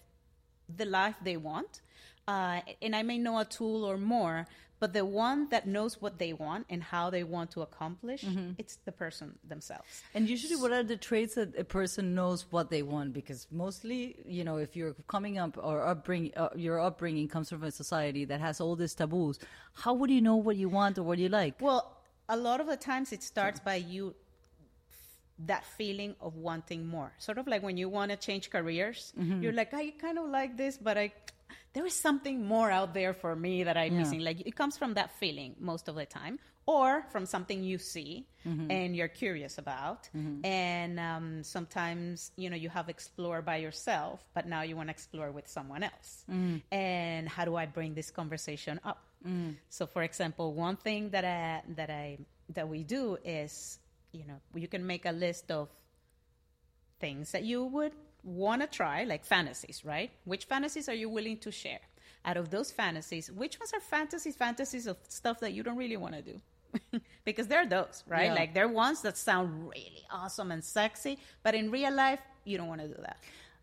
[0.67, 1.81] the life they want.
[2.27, 4.47] Uh, and I may know a tool or more,
[4.79, 8.25] but the one that knows what they want and how they want to accomplish,
[8.57, 10.01] it's the person themselves.
[10.15, 13.13] And usually, what are the traits that a person knows what they want?
[13.13, 17.63] Because mostly, you know, if you're coming up or upbringing, uh, your upbringing comes from
[17.63, 19.39] a society that has all these taboos,
[19.73, 21.61] how would you know what you want or what you like?
[21.61, 21.94] Well,
[22.29, 24.15] a lot of the times it starts by you
[25.39, 27.11] that feeling of wanting more.
[27.17, 29.41] Sort of like when you want to change careers, mm-hmm.
[29.43, 31.13] you're like, I kind of like this, but I
[31.73, 33.99] there is something more out there for me that I'm Yeah.
[33.99, 34.21] missing.
[34.21, 38.25] Like it comes from that feeling most of the time, or from something you see
[38.47, 38.71] mm-hmm.
[38.71, 40.09] and you're curious about.
[40.15, 40.45] Mm-hmm.
[40.45, 44.91] And um, sometimes you know you have explored by yourself, but now you want to
[44.91, 46.23] explore with someone else.
[46.71, 49.03] And how do I bring this conversation up?
[49.69, 52.17] So, for example, one thing that I that I
[52.49, 53.79] that we do is
[54.11, 55.69] you know you can make a list of
[56.99, 60.11] things that you would want to try, like fantasies, right?
[60.25, 61.79] Which fantasies are you willing to share?
[62.23, 64.35] Out of those fantasies, which ones are fantasies?
[64.35, 66.41] Fantasies of stuff that you don't really want to do.
[67.25, 68.25] because there are those, right?
[68.25, 68.33] Yeah.
[68.33, 72.57] Like there are ones that sound really awesome and sexy, but in real life, you
[72.57, 73.17] don't want to do that.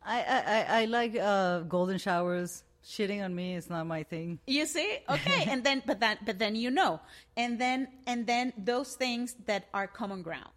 [0.04, 2.62] I I, I, I like uh, golden showers.
[2.84, 4.38] Shitting on me is not my thing.
[4.46, 4.98] You see?
[5.08, 5.44] Okay.
[5.48, 7.00] and then but that but then you know.
[7.36, 10.50] And then and then those things that are common ground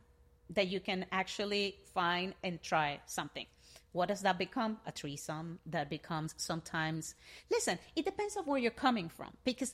[0.52, 3.46] that you can actually find and try something.
[3.92, 4.78] What does that become?
[4.86, 7.16] A threesome that becomes sometimes
[7.50, 9.32] listen, it depends on where you're coming from.
[9.44, 9.74] Because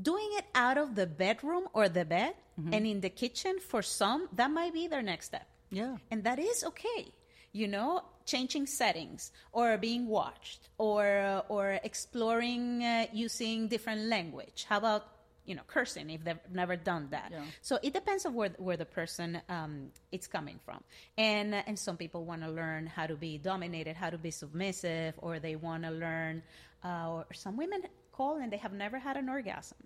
[0.00, 2.72] doing it out of the bedroom or the bed mm-hmm.
[2.72, 5.46] and in the kitchen for some, that might be their next step.
[5.70, 5.96] Yeah.
[6.10, 7.12] And that is okay.
[7.56, 7.90] You know,
[8.26, 14.66] changing settings or being watched or or exploring uh, using different language.
[14.68, 15.02] How about
[15.46, 17.28] you know cursing if they've never done that?
[17.32, 17.44] Yeah.
[17.62, 19.72] So it depends on where where the person um,
[20.12, 20.80] it's coming from.
[21.16, 25.14] And and some people want to learn how to be dominated, how to be submissive,
[25.18, 26.42] or they want to learn.
[26.84, 29.78] Uh, or some women call and they have never had an orgasm.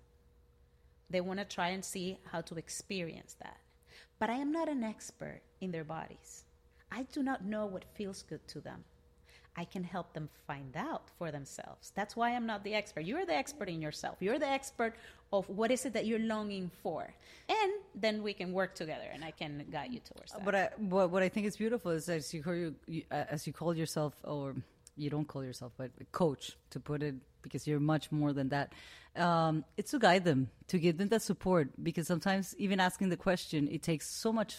[1.09, 3.57] They want to try and see how to experience that.
[4.19, 6.45] But I am not an expert in their bodies.
[6.91, 8.83] I do not know what feels good to them.
[9.57, 11.91] I can help them find out for themselves.
[11.93, 13.01] That's why I'm not the expert.
[13.01, 14.17] You're the expert in yourself.
[14.21, 14.95] You're the expert
[15.33, 17.13] of what is it that you're longing for.
[17.49, 20.45] And then we can work together and I can guide you towards that.
[20.45, 22.75] But I, what, what I think is beautiful is as you call you,
[23.11, 24.55] uh, as you call yourself, or
[24.95, 28.73] you don't call yourself, but coach to put it because you're much more than that.
[29.17, 33.17] Um, it's to guide them, to give them that support because sometimes even asking the
[33.17, 34.55] question, it takes so much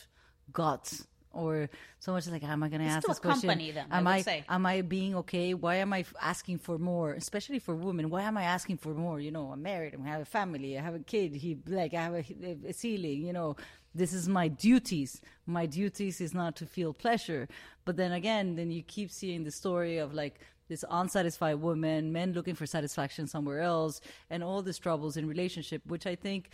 [0.53, 3.49] guts or so much like, am I going to ask this question?
[3.75, 4.45] them, am I say.
[4.49, 5.55] am I being okay?
[5.55, 7.13] Why am I asking for more?
[7.13, 9.21] Especially for women, why am I asking for more?
[9.21, 11.35] You know, I'm married, I have a family, I have a kid.
[11.35, 13.27] He like I have a, a ceiling.
[13.27, 13.57] You know,
[13.95, 15.21] this is my duties.
[15.47, 17.49] My duties is not to feel pleasure.
[17.85, 22.33] But then again, then you keep seeing the story of like this unsatisfied woman, men
[22.33, 26.51] looking for satisfaction somewhere else, and all these troubles in relationship, which I think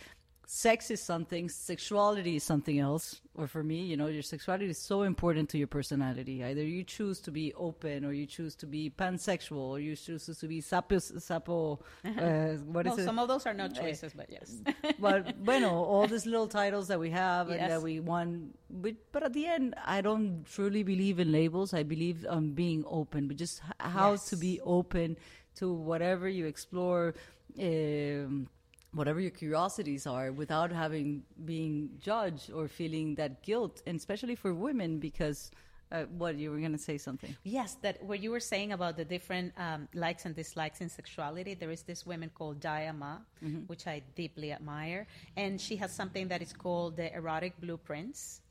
[0.51, 3.21] sex is something, sexuality is something else.
[3.35, 6.43] Or for me, you know, your sexuality is so important to your personality.
[6.43, 10.25] Either you choose to be open, or you choose to be pansexual, or you choose
[10.25, 13.05] to be sapo, sapo uh, what is it?
[13.05, 14.57] some of those are not choices, but yes.
[14.99, 17.69] but bueno, all these little titles that we have and Yes.
[17.69, 18.55] that we want.
[18.71, 21.75] But, but at the end, I don't truly believe in labels.
[21.75, 25.15] I believe on being open, but just h- how to be open
[25.57, 27.13] to whatever you explore.
[27.59, 28.47] Um,
[28.93, 34.53] whatever your curiosities are without having being judged or feeling that guilt and especially for
[34.53, 35.51] women because
[35.91, 38.95] uh, what you were going to say something Yes, that what you were saying about
[38.97, 41.55] the different um, likes and dislikes in sexuality.
[41.55, 43.19] There is this woman called Jaiya,
[43.67, 48.41] which I deeply admire, and she has something that is called the erotic blueprints.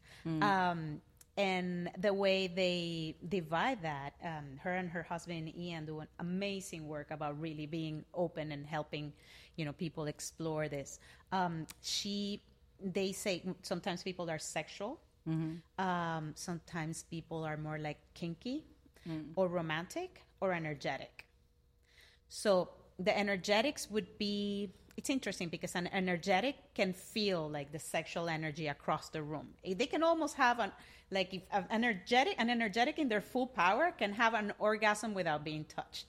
[0.42, 1.00] Um,
[1.36, 6.88] and the way they divide that, um, her and her husband Ian do an amazing
[6.88, 9.12] work about really being open and helping,
[9.58, 11.00] you know, people explore this.
[11.32, 12.40] Um, she,
[12.82, 15.00] they say sometimes people are sexual,
[15.78, 18.64] um, sometimes people are more like kinky
[19.36, 21.26] or romantic or energetic.
[22.28, 28.28] So the energetics would be it's interesting because an energetic can feel like the sexual
[28.28, 29.48] energy across the room.
[29.64, 30.72] Eh, They can almost have an
[31.10, 35.44] like if an energetic an energetic in their full power can have an orgasm without
[35.44, 36.06] being touched.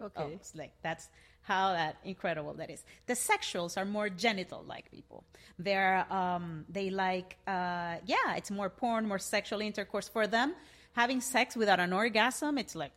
[0.00, 0.22] Okay.
[0.22, 1.08] Almost like that's
[1.42, 2.82] how that incredible that is.
[3.06, 5.24] The sexuals are more genital like people.
[5.58, 10.54] They're um they like uh yeah, it's more porn, more sexual intercourse for them.
[10.94, 12.92] Having sex without an orgasm, it's like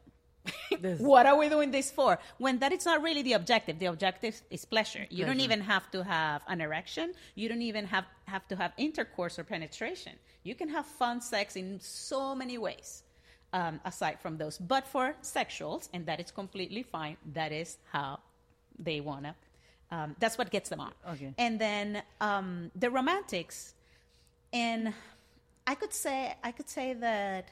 [1.00, 2.20] what are we doing this for?
[2.38, 3.80] When that is not really the objective.
[3.80, 5.06] The objective is pleasure.
[5.10, 7.14] You don't even have to have an erection.
[7.36, 10.14] You don't even have, have to have intercourse or penetration.
[10.44, 13.04] You can have fun sex in so many ways
[13.54, 14.58] um, aside from those.
[14.58, 18.20] But for sexuals, and that is completely fine, that is how
[18.80, 19.36] they want to.
[19.92, 20.92] Um, that's what gets them on.
[21.10, 21.34] Okay.
[21.38, 23.76] And then um, the romantics,
[24.52, 24.94] and
[25.68, 27.50] I could say I could say that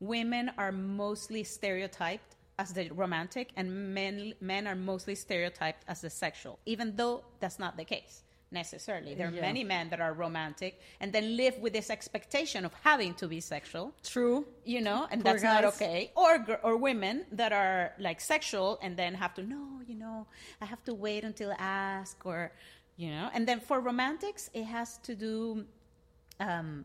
[0.00, 6.10] women are mostly stereotyped as the romantic and men men are mostly stereotyped as the
[6.10, 9.14] sexual even though that's not the case necessarily.
[9.14, 9.40] There are Yeah.
[9.40, 13.40] many men that are romantic and then live with this expectation of having to be
[13.40, 13.94] sexual.
[14.04, 14.46] True.
[14.64, 16.10] You know and Poor that's not okay.
[16.14, 20.26] Or or women that are like sexual and then have to no you know
[20.60, 22.52] i have to wait until I ask or
[22.96, 23.30] you know.
[23.34, 25.64] And then for romantics it has to do
[26.40, 26.84] um,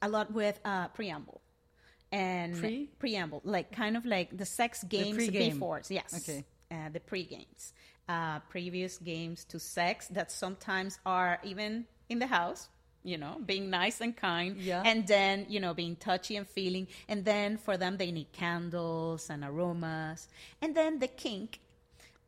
[0.00, 1.40] a lot with uh, preamble.
[2.12, 2.88] And Pre?
[2.98, 5.52] preamble like kind of like the sex games pre-game.
[5.54, 6.12] before yes.
[6.22, 6.44] Okay.
[6.70, 7.72] uh, the pre-games
[8.12, 11.70] uh, previous games to sex that sometimes are even
[12.12, 12.62] in the house
[13.12, 14.82] you know being nice and kind Yeah.
[14.90, 19.22] and then you know being touchy and feeling and then for them they need candles
[19.32, 20.20] and aromas
[20.62, 21.48] and then the kink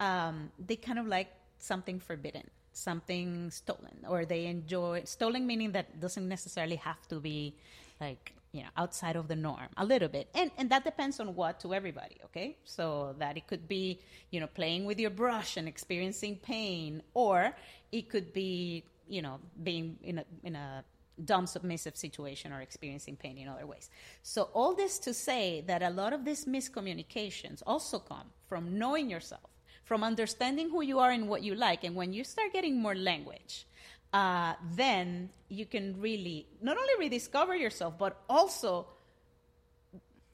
[0.00, 1.30] um, they kind of like
[1.70, 7.54] something forbidden something stolen or they enjoy stolen meaning that doesn't necessarily have to be
[8.00, 11.34] like you know outside of the norm a little bit and and that depends on
[11.34, 13.98] what to everybody okay so that it could be
[14.30, 17.54] you know playing with your brush and experiencing pain or
[17.90, 20.84] it could be you know being in a in a
[21.24, 23.90] dumb submissive situation or experiencing pain in other ways.
[24.22, 29.08] So all this to say that a lot of these miscommunications also come from knowing
[29.08, 29.48] yourself,
[29.84, 31.84] from understanding who you are and what you like.
[31.84, 33.66] And when you start getting more language,
[34.14, 38.86] uh, then you can really not only rediscover yourself, but also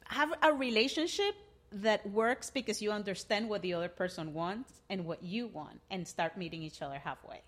[0.04, 1.34] have a relationship
[1.72, 6.06] that works because you understand what the other person wants and what you want and
[6.06, 7.40] start meeting each other halfway.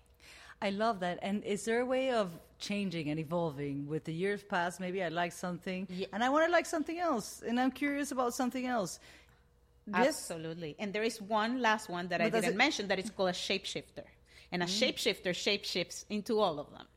[0.61, 1.19] I love that.
[1.21, 4.79] And is there a way of changing and evolving with the years past?
[4.79, 8.11] Maybe I like something Ye- and I want to like something else and I'm curious
[8.11, 8.97] about something else.
[9.85, 10.07] Yes.
[10.07, 10.77] Absolutely.
[10.79, 13.09] And there is one last one that I But does didn't it- mention that is
[13.09, 14.05] called a shapeshifter.
[14.53, 14.69] And a mm.
[14.69, 16.87] shapeshifter shapeshifts into all of them.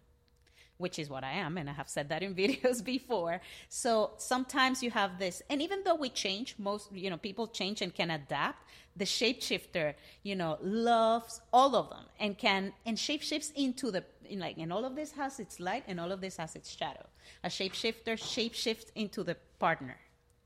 [0.78, 3.40] which is what I am, and I have said that in videos before.
[3.70, 7.82] So sometimes you have this, and even though we change, most you know people change
[7.84, 8.60] and can adapt.
[9.02, 14.38] The shapeshifter, you know, loves all of them and can and shapeshifts into the in
[14.40, 17.06] like and all of this has its light and all of this has its shadow.
[17.44, 19.98] A shapeshifter shapeshifts into the partner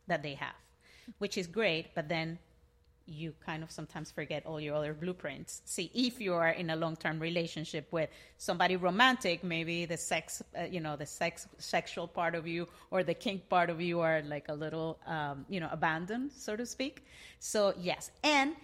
[0.06, 0.58] that they have,
[1.18, 1.94] which is great.
[1.96, 2.38] But then
[3.06, 5.62] you kind of sometimes forget all your other blueprints.
[5.64, 8.08] See, if you are in a long-term relationship with
[8.38, 13.02] somebody romantic, maybe the sex, uh, you know, the sex sexual part of you or
[13.02, 16.64] the kink part of you are like a little, um, you know, abandoned, so to
[16.66, 17.04] speak.
[17.38, 18.54] So yes, and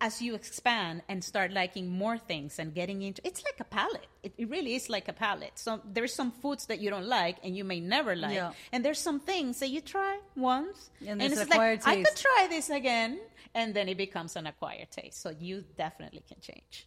[0.00, 4.06] as you expand and start liking more things and getting into it's like a palette.
[4.22, 5.58] It, it really is like a palette.
[5.58, 8.34] So there's some foods that you don't like and you may never like.
[8.34, 8.52] Yeah.
[8.72, 12.46] and there's some things that you try once And and, it's like i could try
[12.48, 13.18] this again
[13.54, 15.20] and then it becomes an acquired taste.
[15.20, 16.86] So you definitely can change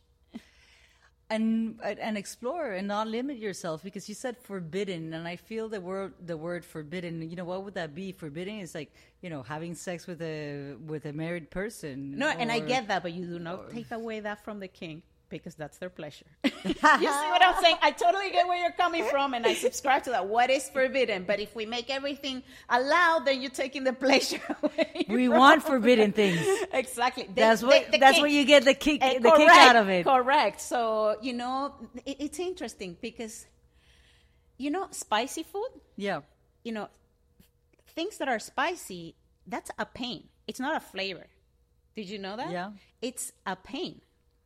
[1.31, 5.79] and and explore and not limit yourself because you said forbidden and i feel the
[5.79, 8.11] word the word forbidden you know what would that be?
[8.11, 8.91] Forbidden is like
[9.21, 13.01] you know having sex with a with a married person no and i get that
[13.01, 16.51] but you do not take away that from the kink because that's their pleasure you
[16.51, 20.11] see what i'm saying i totally get where you're coming from and i subscribe to
[20.11, 24.41] that what is forbidden but if we make everything allowed then you're taking the pleasure
[24.61, 26.39] away we from- want forbidden things
[26.73, 28.21] exactly The- that's what the that's kink.
[28.23, 30.61] what you get the kick Eh, the kick out of it Correct.
[30.61, 31.73] So, you know,
[32.05, 33.47] it, it's interesting because,
[34.57, 36.21] you know, spicy food, yeah
[36.63, 36.89] you know,
[37.95, 39.15] things that are spicy,
[39.47, 40.27] that's a pain.
[40.47, 41.25] It's not a flavor.
[41.95, 42.51] Did you know that?
[42.51, 42.71] Yeah.
[43.01, 44.01] It's a pain,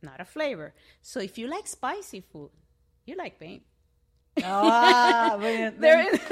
[0.06, 0.74] not a flavor.
[1.02, 2.50] So if you like spicy food,
[3.06, 3.60] you like pain.
[4.42, 5.36] Ah,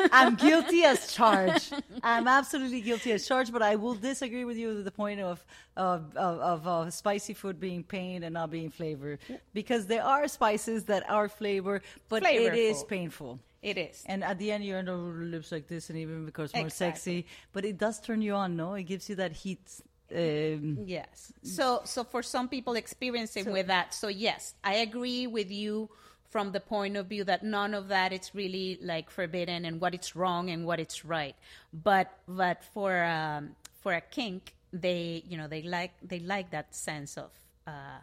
[0.12, 1.72] I'm guilty as charged.
[2.02, 5.44] I'm absolutely guilty as charged, but I will disagree with you to the point of
[5.76, 9.18] of, of, of uh, spicy food being pain and not being flavor,
[9.54, 13.40] because there are spices that are flavor, but it is painful.
[13.62, 14.04] It is.
[14.06, 16.66] And at the end, you end up with lips like this, and even becomes more
[16.66, 17.22] Exactly.
[17.22, 17.26] sexy.
[17.54, 18.74] But it does turn you on, no?
[18.74, 19.80] It gives you that heat.
[20.12, 21.32] Um, Yes.
[21.42, 25.90] So so for some people experiencing with that, so yes, I agree with you
[26.28, 29.94] from the point of view that none of that it's really like forbidden and what
[29.94, 31.36] it's wrong and what it's right.
[31.72, 36.74] But but for um, for a kink, they you know they like they like that
[36.74, 37.30] sense of
[37.66, 38.00] uh,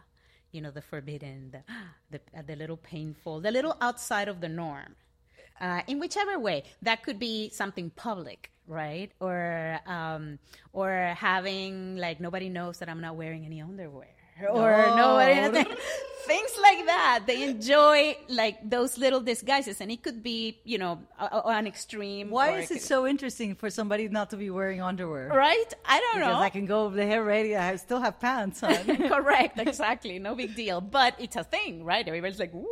[0.50, 1.62] you know the forbidden, the
[2.10, 4.96] the, uh, the little painful, the little outside of the norm
[5.60, 10.38] uh, in whichever way that could be something public right or um,
[10.72, 14.08] or having like nobody knows that i'm not wearing any underwear
[14.50, 15.18] or No.
[15.18, 15.64] nobody
[16.26, 21.00] things like that they enjoy like those little disguises and it could be you know
[21.18, 24.80] a, a- an extreme why is it so interesting for somebody not to be wearing
[24.80, 25.28] underwear?
[25.28, 27.56] right i don't Because know I can go over the hair ready.
[27.56, 28.74] I still have pants on.
[29.08, 30.18] Correct, exactly.
[30.18, 30.80] No big deal.
[30.80, 32.06] But it's a thing, right?
[32.06, 32.66] Everybody's like, woo.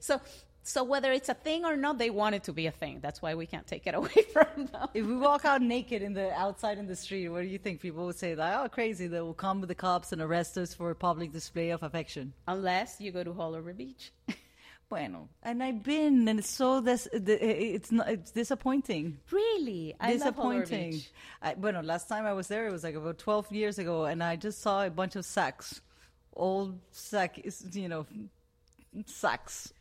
[0.00, 0.20] So
[0.68, 2.98] so whether it's a thing or not, they want it to be a thing.
[3.00, 4.88] That's why we can't take it away from them.
[4.92, 7.80] If we walk out naked in the outside in the street, what do you think?
[7.80, 10.74] People would say like, "Oh, crazy!" They will come with the cops and arrest us
[10.74, 12.34] for a public display of affection.
[12.46, 14.12] Unless you go to Haulover Beach.
[14.88, 19.18] Bueno, and I've been, and it's so this, it's not, it's disappointing.
[19.30, 19.94] Really?
[20.00, 20.92] I love disappointing.
[20.92, 21.10] Beach.
[21.42, 24.22] I, bueno, last time I was there, it was like about twelve years ago, and
[24.22, 25.82] I just saw a bunch of sacks,
[26.32, 27.38] old sack,
[27.72, 28.06] you know,
[29.04, 29.74] sacks.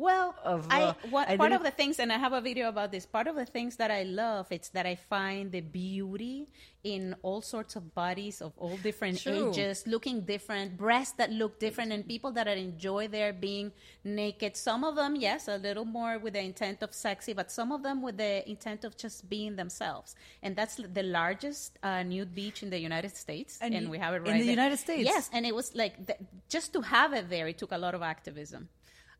[0.00, 2.90] Well, Of, I, uh, what, part of the things, and I have a video about
[2.90, 3.04] this.
[3.04, 6.48] Part of the things that I love, it's that I find the beauty
[6.82, 9.50] in all sorts of bodies of all different True.
[9.50, 14.56] ages, looking different, breasts that look different, and people that enjoy their being naked.
[14.56, 17.82] Some of them, yes, a little more with the intent of sexy, but some of
[17.82, 20.14] them with the intent of just being themselves.
[20.42, 24.14] And that's the largest uh, nude beach in the United States, And and, we have
[24.14, 24.50] it right in the there.
[24.50, 25.04] United States?
[25.04, 27.94] Yes, and it was like th- just to have it there, it took a lot
[27.94, 28.70] of activism.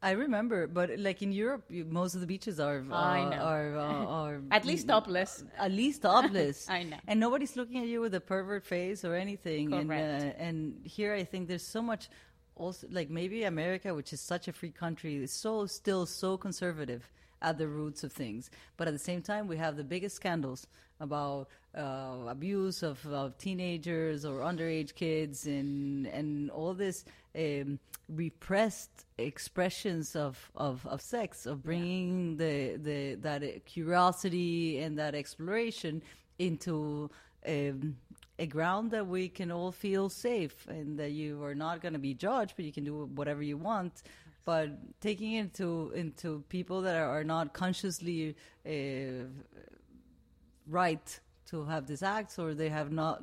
[0.03, 4.07] I remember, but like in Europe, you, most of the beaches are uh, are, uh,
[4.23, 5.45] are At least topless.
[5.59, 6.69] at least topless.
[6.79, 6.97] I know.
[7.07, 9.75] And nobody's looking at you with a pervert face or anything.
[9.75, 10.23] And, Correct.
[10.39, 12.09] uh, and here I think there's so much
[12.57, 17.11] also like maybe America, which is such a free country, is so still so conservative
[17.43, 18.51] at the roots of things.
[18.79, 20.67] But at the same time, we have the biggest scandals
[20.99, 27.05] about uh, abuse of, of teenagers or underage kids and and all this
[27.37, 27.79] um,
[28.09, 36.03] repressed expressions of, of, of sex, of bringing the, the that curiosity and that exploration
[36.39, 37.11] into
[37.47, 37.97] um,
[38.39, 41.99] a ground that we can all feel safe and that you are not going to
[41.99, 44.03] be judged, but you can do whatever you want.
[44.45, 48.35] But taking it into into people that are, are not consciously
[48.67, 49.27] uh,
[50.67, 53.23] right to have these acts, or they have not,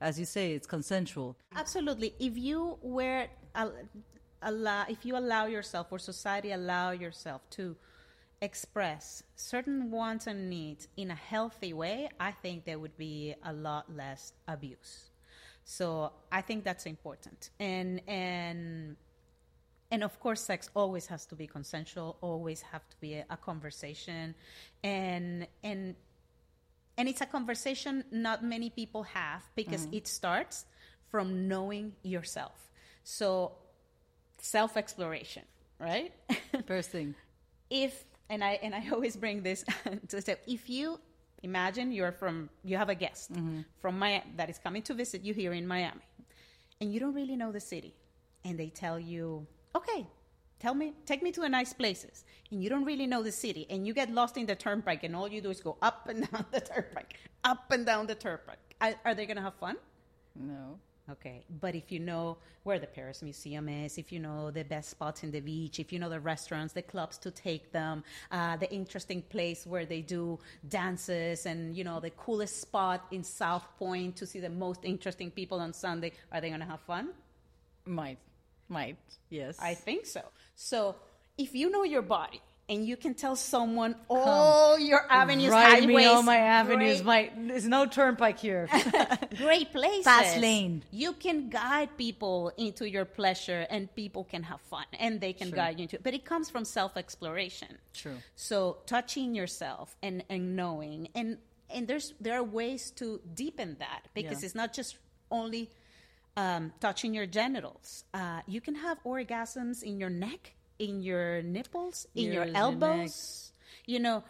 [0.00, 1.36] as you say, it's consensual.
[1.54, 2.14] Absolutely.
[2.18, 3.74] If you were al-
[4.42, 7.76] allow, if you allow yourself, or society allow yourself to
[8.40, 13.52] express certain wants and needs in a healthy way, I think there would be a
[13.52, 15.10] lot less abuse.
[15.64, 17.50] So I think that's important.
[17.58, 18.96] And and
[19.90, 23.36] and of course sex always has to be consensual, always have to be a, a
[23.36, 24.34] conversation
[24.82, 25.94] and and
[26.96, 29.96] and it's a conversation not many people have because mm-hmm.
[29.96, 30.66] it starts
[31.10, 32.70] from knowing yourself.
[33.04, 33.52] So
[34.38, 35.44] self exploration,
[35.78, 36.12] right?
[36.66, 37.14] First thing.
[37.70, 39.64] if and I and I always bring this
[40.08, 40.40] to step.
[40.46, 41.00] If you
[41.42, 43.60] imagine you're from you have a guest mm-hmm.
[43.80, 46.06] from Miami that is coming to visit you here in Miami,
[46.80, 47.94] and you don't really know the city,
[48.44, 50.06] and they tell you, okay.
[50.64, 53.66] Tell me, take me to a nice places, and you don't really know the city,
[53.68, 56.26] and you get lost in the turnpike, and all you do is go up and
[56.30, 58.74] down the turnpike, up and down the turnpike.
[58.80, 59.76] Are, are they gonna have fun?
[60.34, 60.78] No.
[61.10, 64.88] Okay, but if you know where the Perez Museum is, if you know the best
[64.88, 68.02] spots in the beach, if you know the restaurants, the clubs to take them,
[68.32, 73.22] uh, the interesting place where they do dances, and you know the coolest spot in
[73.22, 76.80] South Pointe to see the most interesting people on Sunday, are they going to have
[76.80, 77.10] fun?
[77.84, 78.16] Might.
[78.78, 78.98] Might.
[79.30, 79.56] Yes.
[79.60, 80.22] I think so.
[80.70, 80.96] So
[81.38, 85.96] if you know your body and you can tell someone all your avenues, Ride highways,
[86.00, 87.02] me on my avenues.
[87.02, 88.68] great- My there's no turnpike here.
[89.36, 90.04] great places.
[90.04, 90.82] Fast lane.
[90.90, 95.48] You can guide people into your pleasure and people can have fun and they can
[95.48, 95.56] Sure.
[95.56, 96.02] guide you into it.
[96.08, 97.72] But it comes from self exploration.
[97.92, 98.16] True.
[98.36, 101.28] So touching yourself and, and knowing and
[101.70, 104.46] and there's there are ways to deepen that because Yeah.
[104.46, 104.96] it's not just
[105.30, 105.70] only
[106.36, 108.04] um, touching your genitals.
[108.12, 112.56] Uh, you can have orgasms in your neck, in your nipples, in your Ears, your
[112.56, 113.52] elbows.
[113.86, 114.24] You know,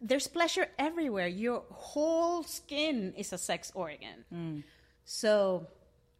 [0.00, 1.28] there's pleasure everywhere.
[1.28, 4.24] Your whole skin is a sex organ.
[4.32, 4.62] Mm.
[5.04, 5.66] So,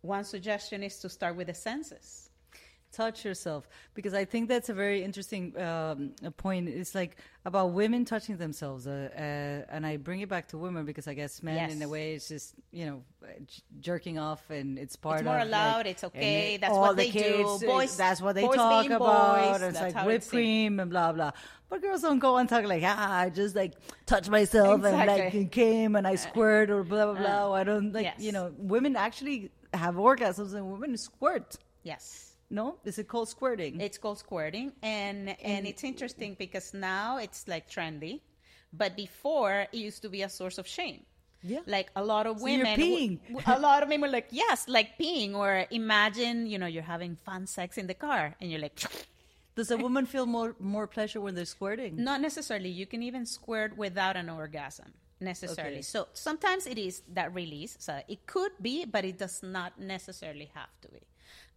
[0.00, 2.27] one suggestion is to start with the senses.
[2.92, 6.68] Touch yourself because I think that's a very interesting um, point.
[6.68, 10.84] It's like about women touching themselves, uh, uh, and I bring it back to women
[10.84, 13.02] because I guess men, in a way, it's just you know
[13.46, 15.26] j- jerking off, and it's part of.
[15.26, 17.18] It's more of allowed, like- it's okay, that's what the they do.
[17.20, 19.58] kids, uh, Boys- that's what they talk about.
[19.58, 21.32] boys, it's like whipped it's cream and blah blah.
[21.68, 23.74] But girls don't go and talk like ah, I just like
[24.06, 27.52] touch myself and like it came and I squirt or blah blah blah.
[27.52, 28.20] I don't like yes.
[28.20, 28.52] you know.
[28.56, 31.56] Women actually have orgasms and women squirt.
[31.82, 32.27] Yes.
[32.50, 33.80] No, is it called squirting?
[33.80, 38.20] It's called squirting, and and it's interesting because now it's like trendy,
[38.72, 41.04] but before it used to be a source of shame.
[41.40, 41.60] Yeah.
[41.66, 43.20] like a lot of So women, w- peeing.
[43.32, 46.82] w- a lot of men were like, yes, like peeing, or imagine you know you're
[46.96, 48.80] having fun sex in the car, and you're like,
[49.54, 52.02] Does a woman feel more more pleasure when they're squirting?
[52.02, 52.70] not necessarily.
[52.70, 55.74] You can even squirt without an orgasm necessarily.
[55.74, 55.82] Okay.
[55.82, 57.76] So sometimes it is that release.
[57.78, 61.02] So it could be, but it does not necessarily have to be.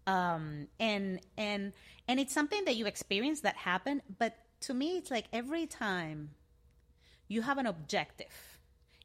[0.08, 1.74] Um, and and
[2.08, 4.02] and it's something that you experience that happen.
[4.18, 6.32] But to me, it's like every time
[7.28, 8.60] you have an objective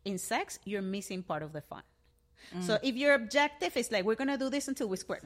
[0.05, 1.82] in sex, you're missing part of the fun.
[2.61, 5.24] So if your objective is like we're gonna do this until we squirt,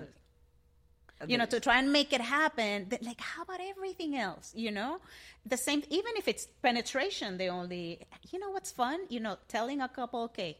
[1.26, 2.88] you know, to try and make it happen.
[3.02, 4.52] Like, how about everything else?
[4.56, 5.00] You know,
[5.44, 5.82] the same.
[5.90, 8.00] Even if it's penetration, they only.
[8.30, 9.00] You know what's fun?
[9.08, 10.56] You know, telling a couple, okay,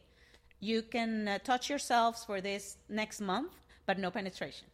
[0.59, 3.53] you can uh, touch yourselves for this next month,
[3.85, 4.67] but no penetration.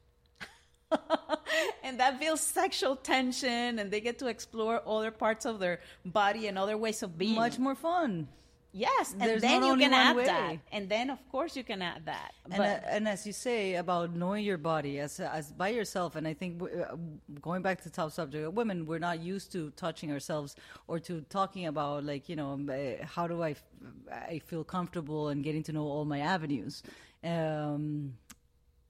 [1.83, 6.47] and that builds sexual tension, and they get to explore other parts of their body
[6.47, 7.35] and other ways of being.
[7.35, 8.27] Much more fun.
[8.73, 10.25] yes, and There's then you can add way.
[10.25, 12.31] that, and then of course you can add that.
[12.45, 16.15] And, But uh, and as you say about knowing your body as as by yourself,
[16.15, 16.95] and I think w- uh,
[17.41, 20.55] going back to the top subject of women, we're not used to touching ourselves
[20.88, 23.63] or to talking about like you know uh, how do I, f-
[24.11, 26.83] I feel comfortable and getting to know all my avenues.
[27.23, 28.13] Um,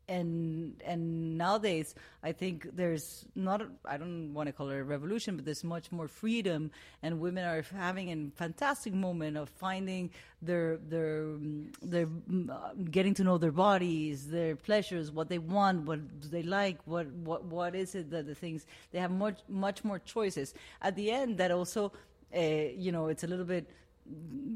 [0.07, 1.93] and and nowadays
[2.23, 5.91] I think there's not I don't want to call it a revolution, but there's much
[5.91, 6.71] more freedom,
[7.03, 11.35] and women are having a fantastic moment of finding their their
[11.81, 12.07] their
[12.51, 15.99] uh, getting to know their bodies, their pleasures, what they want, what
[16.31, 19.99] they like, what what what is it that the things they have much much more
[19.99, 20.53] choices.
[20.81, 21.91] At the end, that also
[22.35, 23.69] uh, you know it's a little bit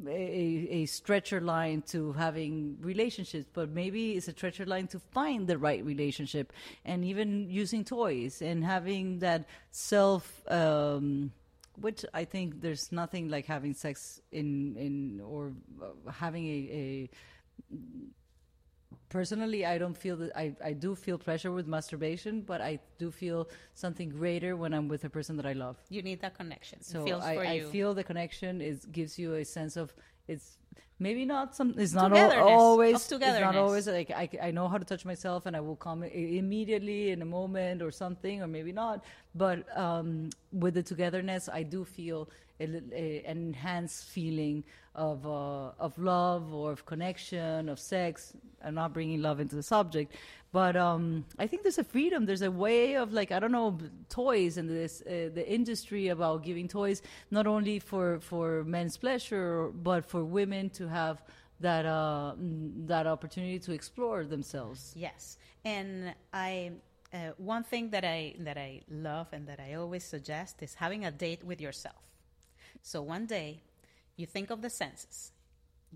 [0.08, 5.48] a, a stretcher line to having relationships, but maybe it's a stretcher line to find
[5.48, 6.54] the right relationship,
[6.86, 10.42] and even using toys and having that self.
[10.50, 11.32] Um,
[11.80, 17.10] which I think there's nothing like having sex in in or uh, having a, a
[19.12, 23.12] personally i don't feel that I, I do feel pressure with masturbation but i do
[23.12, 26.82] feel something greater when i'm with a person that i love you need that connection.
[26.82, 29.94] so I, I feel the connection is gives you a sense of
[30.28, 30.58] it's
[31.02, 31.74] maybe not some.
[31.78, 32.96] It's not al- always.
[33.12, 36.04] It's not always like I, I know how to touch myself and I will come
[36.04, 39.04] immediately in a moment or something or maybe not.
[39.34, 42.30] But um, with the togetherness, I do feel
[42.60, 44.64] a, a, an enhanced feeling
[44.96, 48.34] of uh, of love or of connection of sex.
[48.64, 50.14] I'm not bringing love into the subject,
[50.52, 52.26] but um, I think there's a freedom.
[52.26, 53.78] There's a way of like I don't know
[54.10, 59.70] toys and this uh, the industry about giving toys not only for for men's pleasure
[59.70, 61.24] but for women to have
[61.60, 64.94] that uh, mm, that opportunity to explore themselves.
[64.96, 66.72] Yes, and I
[67.14, 71.06] uh, one thing that I that I love and that I always suggest is having
[71.06, 72.02] a date with yourself.
[72.82, 73.62] So one day,
[74.16, 75.32] you think of the senses.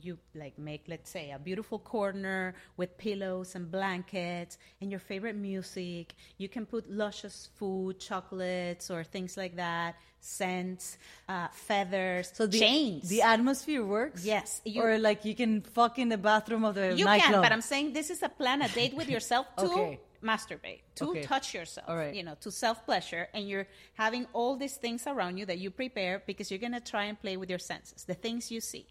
[0.01, 5.35] You like make let's say a beautiful corner with pillows and blankets and your favorite
[5.37, 6.13] music.
[6.37, 10.97] You can put luscious food, chocolates or things like that, scents,
[11.29, 13.07] uh, feathers, So the chains.
[13.07, 14.25] the atmosphere works.
[14.25, 17.31] Yes, you- or like you can fuck in the bathroom of the You nightclub.
[17.33, 19.99] can, but I'm saying this is a plan, a date with yourself to Okay.
[20.21, 21.21] masturbate, to Okay.
[21.23, 22.13] touch yourself, All right.
[22.13, 25.71] you know, to self pleasure, and you're having all these things around you that you
[25.71, 28.87] prepare because you're gonna try and play with your senses, the things you see,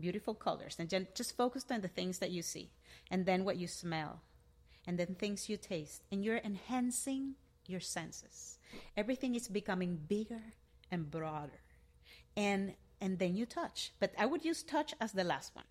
[0.00, 2.70] beautiful colors, and just focus on the things that you see,
[3.10, 4.20] and then what you smell,
[4.86, 7.34] and then things you taste, and you're enhancing
[7.66, 8.58] your senses.
[8.96, 10.42] Everything is becoming bigger
[10.90, 11.60] and broader,
[12.36, 13.92] and and then you touch.
[14.00, 15.66] But I would use touch as the last one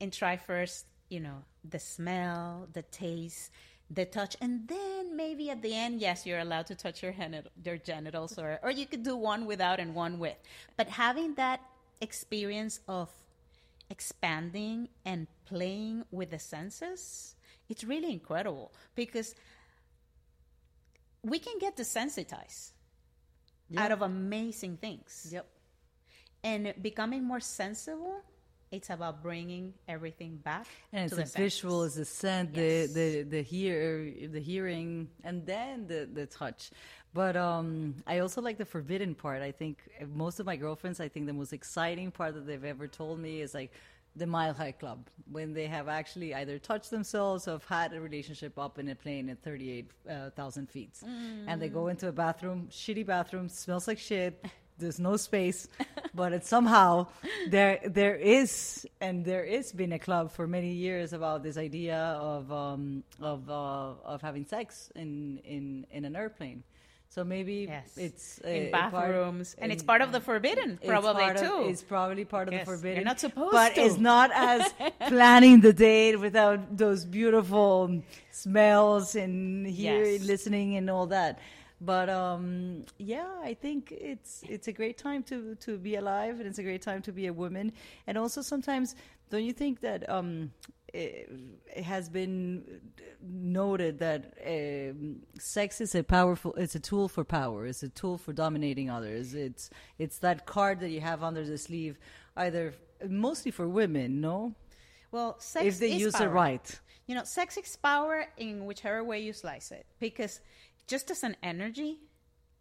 [0.00, 3.52] and try first, you know, the smell, the taste,
[3.88, 7.46] the touch, and then maybe at the end, yes, you're allowed to touch your, genit-
[7.64, 10.36] your genitals, or or you could do one without and one with.
[10.76, 11.60] But having that
[12.00, 13.10] experience of
[13.92, 17.36] expanding and playing with the senses,
[17.68, 19.34] it's really incredible because
[21.22, 22.72] we can get desensitized
[23.76, 25.46] out of amazing things Yep.
[26.44, 28.22] and becoming more sensible
[28.70, 32.92] it's about bringing everything back And it's the the visual, it's the scent, Yes.
[32.92, 33.84] the, the the hear,
[34.36, 36.70] the hearing, and then the the touch.
[37.14, 39.42] But um, I also like the forbidden part.
[39.42, 42.64] I think uh, most of my girlfriends, I think the most exciting part that they've
[42.64, 43.70] ever told me is like
[44.16, 48.00] the Mile High Club when they have actually either touched themselves or have had a
[48.00, 49.90] relationship up in a plane at thirty eight
[50.36, 50.90] thousand feet,
[51.46, 54.44] and they go into a bathroom, shitty bathroom, smells like shit.
[54.78, 55.68] There's no space,
[56.14, 57.06] but it's somehow
[57.48, 61.98] there there is and there is been a club for many years about this idea
[61.98, 66.64] of um, of uh, of having sex in in in an airplane.
[67.14, 70.70] So maybe yes it's uh, in a part- bathrooms and it's part of the forbidden
[70.80, 72.96] it's probably of- too it's probably part of Yes, the forbidden.
[72.96, 73.80] you're not supposed but to.
[73.80, 74.60] But it's not as
[75.14, 78.00] planning the date without those beautiful
[78.30, 80.30] smells and hearing, Yes.
[80.32, 81.38] listening, and all that.
[81.82, 83.80] But um, yeah, I think
[84.12, 85.36] it's it's a great time to
[85.66, 87.72] to be alive, and it's a great time to be a woman.
[88.06, 88.94] And also sometimes,
[89.30, 90.52] don't you think that um,
[90.92, 91.30] it,
[91.82, 92.80] has been
[93.22, 97.66] noted that um, sex is a powerful it's a tool for power.
[97.66, 99.34] It's a tool for dominating others.
[99.34, 101.98] It's it's that card that you have under the sleeve
[102.36, 102.74] either
[103.08, 104.54] mostly for women no?
[105.10, 106.28] Well sex if they is use power.
[106.28, 106.80] it right.
[107.06, 110.40] You know sex is power in whichever way you slice it because
[110.86, 112.00] just as an energy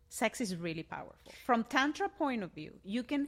[0.10, 1.34] sex is really powerful.
[1.46, 3.28] From tantra point of view you can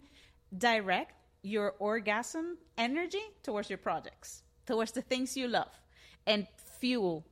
[0.58, 5.72] direct your orgasm energy towards your projects towards the things you love
[6.26, 6.47] and
[6.80, 7.26] fuel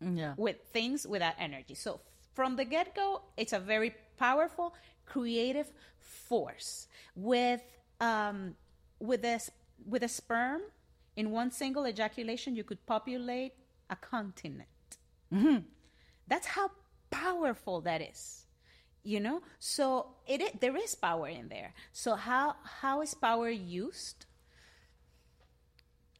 [0.00, 1.74] yeah with things with that energy.
[1.74, 2.00] So
[2.34, 6.88] from the get go, it's a very powerful, creative force.
[7.14, 7.60] With
[8.00, 8.56] um,
[8.98, 9.50] with this
[9.86, 10.62] with a sperm,
[11.16, 13.52] in one single ejaculation, you could populate
[13.90, 14.68] a continent.
[16.28, 16.70] That's how
[17.10, 18.46] powerful that is.
[19.04, 21.74] You know, so it i- there is power in there.
[21.92, 24.26] So how how is power used?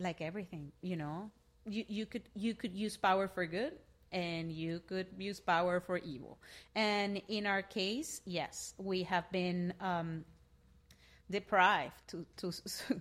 [0.03, 1.31] Like everything you know?
[1.65, 3.75] You you could you could use power for good
[4.11, 6.39] and you could use power for evil.
[6.75, 10.25] And in our case yes we have been um
[11.31, 12.53] deprived to to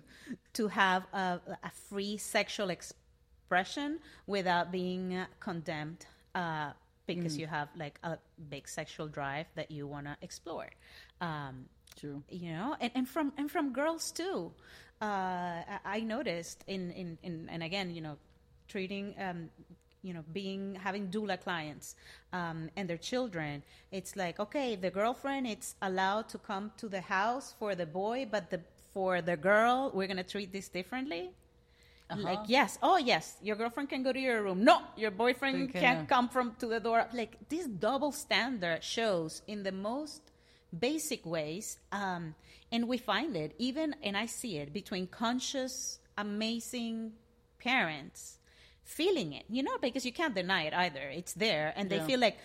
[0.54, 6.70] to have a, a free sexual expression without being condemned uh
[7.06, 8.16] because you have like a
[8.48, 10.70] big sexual drive that you want to explore.
[11.20, 11.66] Um
[11.98, 12.22] true.
[12.30, 12.76] you know?
[12.80, 14.52] And, and from and from girls too
[15.02, 18.16] uh, I- noticed in, in, in and again you know
[18.68, 19.50] treating um,
[20.02, 21.96] you know being having doula clients
[22.32, 27.00] um, and their children it's like okay the girlfriend it's allowed to come to the
[27.00, 28.60] house for the boy but the
[28.92, 31.32] for the girl we're gonna treat this differently?
[32.14, 32.78] Like yes.
[32.82, 33.38] Oh yes.
[33.42, 34.64] Your girlfriend can go to your room.
[34.64, 37.06] No your boyfriend can't come from to the door.
[37.14, 40.31] Like this double standard shows in the most
[40.78, 41.78] basic ways.
[41.92, 42.34] Um,
[42.70, 47.12] and we find it even, and I see it between conscious, amazing
[47.58, 48.38] parents
[48.84, 51.08] feeling it, you know, because you can't deny it either.
[51.08, 51.72] It's there.
[51.76, 52.06] And they Yeah.
[52.06, 52.38] feel like,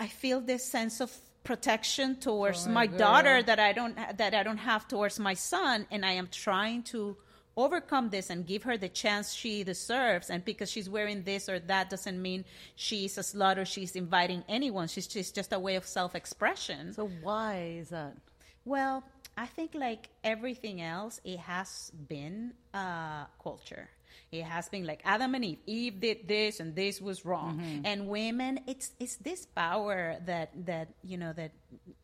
[0.00, 1.12] I feel this sense of
[1.44, 2.98] protection towards Oh, my girl.
[2.98, 6.84] daughter that I don't that I don't have towards my son, and I am trying
[6.84, 7.16] to
[7.56, 10.30] overcome this and give her the chance she deserves.
[10.30, 12.44] And because she's wearing this or that doesn't mean
[12.76, 14.88] she's a slut or she's inviting anyone.
[14.88, 16.92] She's just just a way of self expression.
[16.92, 18.16] So why is that?
[18.64, 19.04] Well,
[19.36, 23.88] I think like everything else, it has been uh, culture.
[24.30, 25.58] It has been like Adam and Eve.
[25.66, 27.60] Eve did this, and this was wrong.
[27.84, 31.52] And women, it's it's this power that that you know that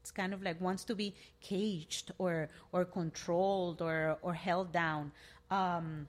[0.00, 5.12] it's kind of like wants to be caged or or controlled or or held down.
[5.50, 6.08] Um,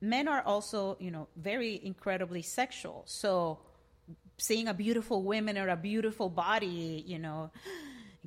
[0.00, 3.02] men are also you know very incredibly sexual.
[3.06, 3.58] So
[4.36, 7.50] seeing a beautiful woman or a beautiful body, you know,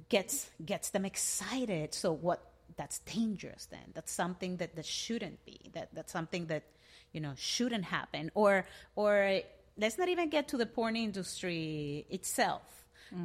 [0.09, 1.93] gets gets them excited.
[1.93, 2.41] So what?
[2.75, 3.65] That's dangerous.
[3.65, 5.71] Then that's something that that shouldn't be.
[5.73, 6.63] That that's something that
[7.11, 8.31] you know shouldn't happen.
[8.35, 8.65] Or
[8.95, 9.41] or
[9.77, 12.61] let's not even get to the porn industry itself.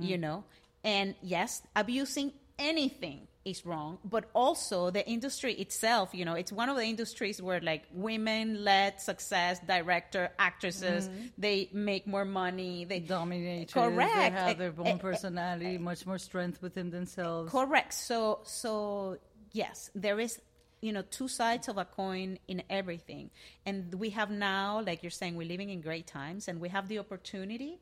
[0.00, 0.44] You know,
[0.84, 6.68] and yes, abusing anything is wrong but also the industry itself you know it's one
[6.68, 13.00] of the industries where like women led success director actresses they make more money they
[13.00, 13.72] dominate.
[13.72, 14.14] Correct.
[14.14, 17.50] They have Eh, their eh, own personality, much more strength within themselves.
[17.50, 17.94] Correct.
[17.94, 19.18] So so
[19.52, 20.40] yes, there is
[20.80, 23.30] you know two sides of a coin in everything,
[23.66, 26.88] and we have now, like you're saying, we're living in great times, and we have
[26.88, 27.80] the opportunity.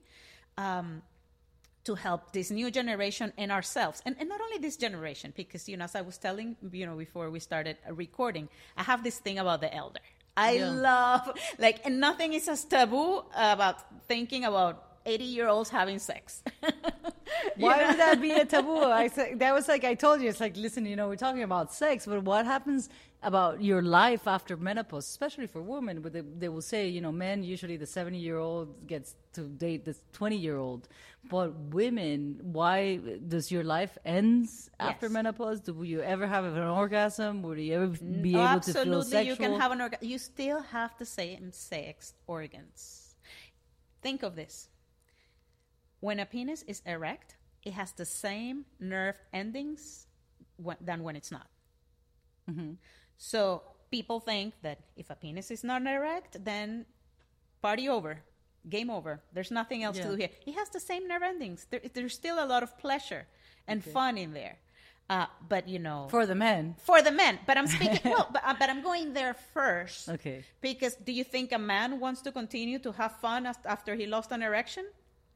[0.58, 1.02] Um,
[1.84, 5.76] to help this new generation and ourselves and, and not only this generation because you
[5.76, 9.38] know as i was telling you know before we started recording i have this thing
[9.38, 10.00] about the elder
[10.36, 10.70] i Yeah.
[10.70, 13.76] love like and nothing is as taboo about
[14.06, 16.42] thinking about 80 year olds having sex
[17.56, 17.88] Why know?
[17.88, 18.82] would that be a taboo?
[18.84, 20.28] I said that was like I told you.
[20.28, 22.88] It's like listen, you know, we're talking about sex, but what happens
[23.22, 26.00] about your life after menopause, especially for women?
[26.00, 29.94] But they, they will say, you know, men usually the seventy-year-old gets to date the
[30.12, 30.88] twenty-year-old,
[31.28, 32.96] but women, why
[33.28, 35.60] does your life ends after menopause?
[35.60, 37.42] Do you ever have an orgasm?
[37.42, 39.24] Would you ever be Oh, able to feel absolutely sexual?
[39.30, 40.08] you can have an orgasm.
[40.08, 43.14] you still have the same sex organs
[44.02, 44.68] think of this
[46.00, 50.06] when a penis is erect it has the same nerve endings
[50.80, 51.48] than when it's not
[52.50, 52.72] mm-hmm.
[53.22, 56.86] So people think that if a penis is not erect then
[57.60, 58.22] party over
[58.68, 59.20] game over.
[59.32, 60.04] There's nothing else Yeah.
[60.04, 60.30] to do here.
[60.46, 61.66] It has the same nerve endings.
[61.70, 63.26] There, there's still a lot of pleasure
[63.66, 64.58] and fun in there.
[65.08, 66.06] Uh, but you know.
[66.10, 66.74] For the men.
[66.78, 67.38] for the men.
[67.46, 70.08] But i'm speaking well but, uh, but i'm going there first.
[70.08, 70.44] Okay.
[70.60, 74.30] because do you think a man wants to continue to have fun after he lost
[74.30, 74.84] an erection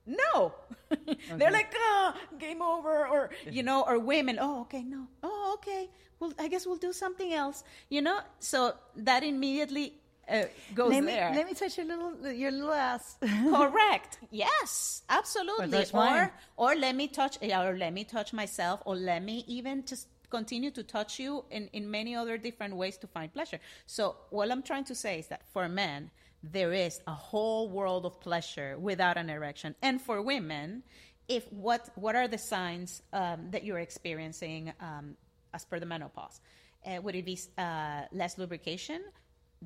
[0.06, 0.54] no
[1.36, 5.88] they're like oh game over or you know or women oh okay no oh okay
[6.20, 9.94] well i guess we'll do something else you know so that immediately
[10.28, 10.44] uh,
[10.74, 13.16] goes Let me, there let me touch your little your little ass.
[13.20, 14.18] Correct.
[14.30, 15.84] Yes, absolutely.
[15.92, 20.08] Or or let me touch or let me touch myself or let me even just
[20.30, 23.60] continue to touch you in, in many other different ways to find pleasure.
[23.86, 26.10] So what I'm trying to say is that for men,
[26.52, 29.74] there is a whole world of pleasure without an erection.
[29.82, 30.82] And for women,
[31.28, 35.16] if what what are the signs um, that you're experiencing um,
[35.52, 36.40] as per the menopause?
[36.86, 39.00] Uh, would it be uh, less lubrication?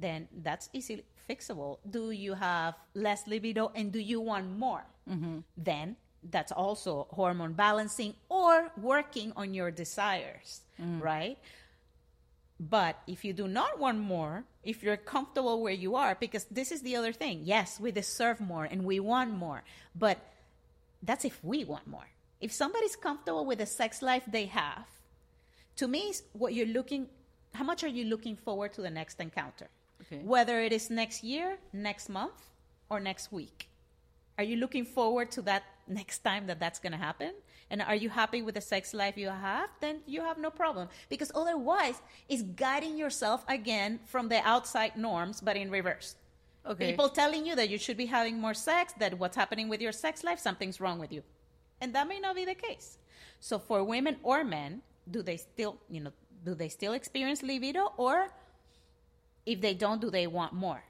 [0.01, 1.79] then that's easily fixable.
[1.91, 4.85] Do you have less libido and do you want more?
[5.57, 5.97] Then
[6.31, 10.63] that's also hormone balancing or working on your desires,
[11.01, 11.39] right?
[12.61, 16.73] But if you do not want more, if you're comfortable where you are, because this
[16.73, 17.43] is the other thing.
[17.45, 19.63] Yes, we deserve more and we want more,
[19.95, 20.19] but
[21.03, 22.09] that's if we want more.
[22.41, 24.87] If somebody's comfortable with the sex life they have,
[25.77, 27.07] to me, what you're looking,
[27.55, 29.69] how much are you looking forward to the next encounter?
[30.03, 30.23] Okay.
[30.25, 32.51] Whether it is next year, next month,
[32.91, 33.69] or next week.
[34.37, 37.33] Are you looking forward to that next time that that's going to happen?
[37.71, 39.69] And are you happy with the sex life you have?
[39.81, 40.89] Then you have no problem.
[41.09, 46.17] Because otherwise, it's guiding yourself again from the outside norms, but in reverse.
[46.67, 46.91] Okay.
[46.91, 49.93] People telling you that you should be having more sex, that what's happening with your
[49.93, 51.23] sex life, something's wrong with you.
[51.81, 52.99] And that may not be the case.
[53.41, 56.13] So for women or men, do they still, you know,
[56.45, 58.29] do they still experience libido or
[59.47, 60.83] if they don't, do they want more?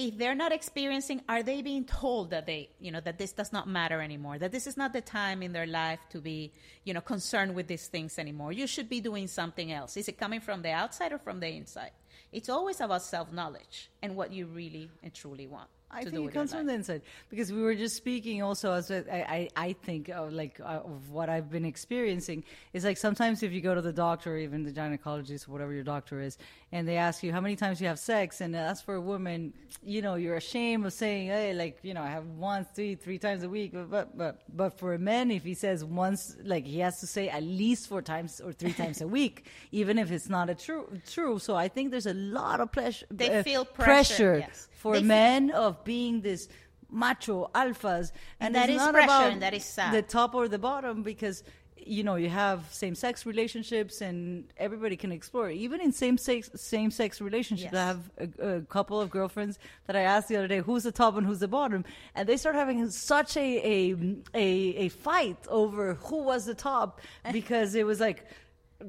[0.00, 3.52] If they're not experiencing, are they being told that they, you know, that this does
[3.52, 6.94] not matter anymore, that this is not the time in their life to be, you
[6.94, 8.50] know, concerned with these things anymore?
[8.50, 9.98] You should be doing something else.
[9.98, 11.90] Is it coming from the outside or from the inside?
[12.32, 15.68] It's always about self knowledge and what you really and truly want.
[15.90, 19.02] I think it comes from the inside because we were just speaking also as I,
[19.10, 22.44] I, I think of like uh, of what I've been experiencing.
[22.72, 25.72] Is like sometimes if you go to the doctor or even the gynecologist or whatever
[25.72, 26.38] your doctor is
[26.72, 29.52] and they ask you how many times you have sex and as for a woman
[29.82, 33.18] you know you're ashamed of saying hey like you know I have once three three
[33.18, 36.64] times a week but but but, but for a man if he says once like
[36.64, 40.10] he has to say at least four times or three times a week even if
[40.10, 41.38] it's not a true true.
[41.38, 44.68] So I think there's a lot of pressure They uh, feel pressure, yes.
[44.80, 46.42] For They men of being this
[46.90, 48.06] macho alphas
[48.40, 49.94] And it's that is not pressure about and that is sad.
[49.94, 51.36] the top or the bottom because
[51.96, 54.18] you know you have same-sex relationships and
[54.66, 57.82] everybody can explore even in same-sex same-sex relationships Yes.
[57.84, 59.54] i have a, a couple of girlfriends
[59.86, 61.82] that i asked the other day who's the top and who's the bottom
[62.16, 63.78] and they start having such a a
[64.34, 64.46] a,
[64.84, 67.32] a fight over who was the top eh.
[67.32, 68.20] because it was like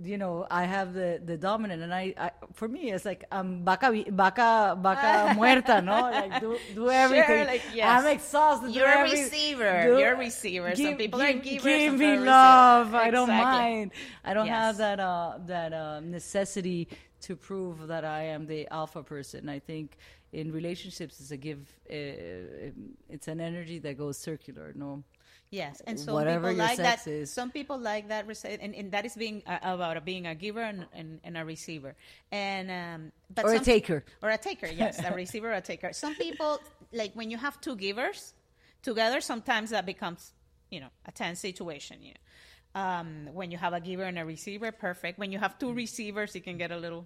[0.04, 3.64] you know, I have the, the dominant, and I, I for me it's like I'm
[3.66, 7.46] vaca vi- vaca vaca muerta, no, like do do everything.
[7.48, 7.88] like, yes.
[8.04, 8.72] I'm exhausted.
[8.74, 9.84] You're a receiver.
[9.84, 10.76] do- You're a receiver.
[10.76, 12.94] Some people are givers, Give me love.
[12.96, 13.92] I don't mind.
[14.24, 16.88] I don't have that uh, that uh, necessity
[17.22, 19.50] to prove that I am the alpha person.
[19.50, 19.98] I think
[20.34, 21.60] in relationships, it's a give.
[21.90, 22.72] Uh,
[23.10, 24.72] it's an energy that goes circular.
[24.76, 25.04] No.
[25.52, 27.12] Yes, and so Whatever people your like sex that.
[27.12, 27.30] is.
[27.32, 30.86] Some people like that, and, and that is being uh, about being a giver and,
[30.94, 31.94] and, and a receiver,
[32.32, 34.06] and um, but Or a taker.
[34.24, 34.68] or a taker.
[34.68, 35.92] Yes, a receiver, or a taker.
[36.04, 36.60] Some people
[36.94, 38.34] like when you have two givers
[38.82, 39.20] together.
[39.20, 40.32] Sometimes that becomes,
[40.70, 41.98] you know, a tense situation.
[42.02, 45.20] You know, um, when you have a giver and a receiver, perfect.
[45.20, 47.06] When you have two receivers, it can get a little.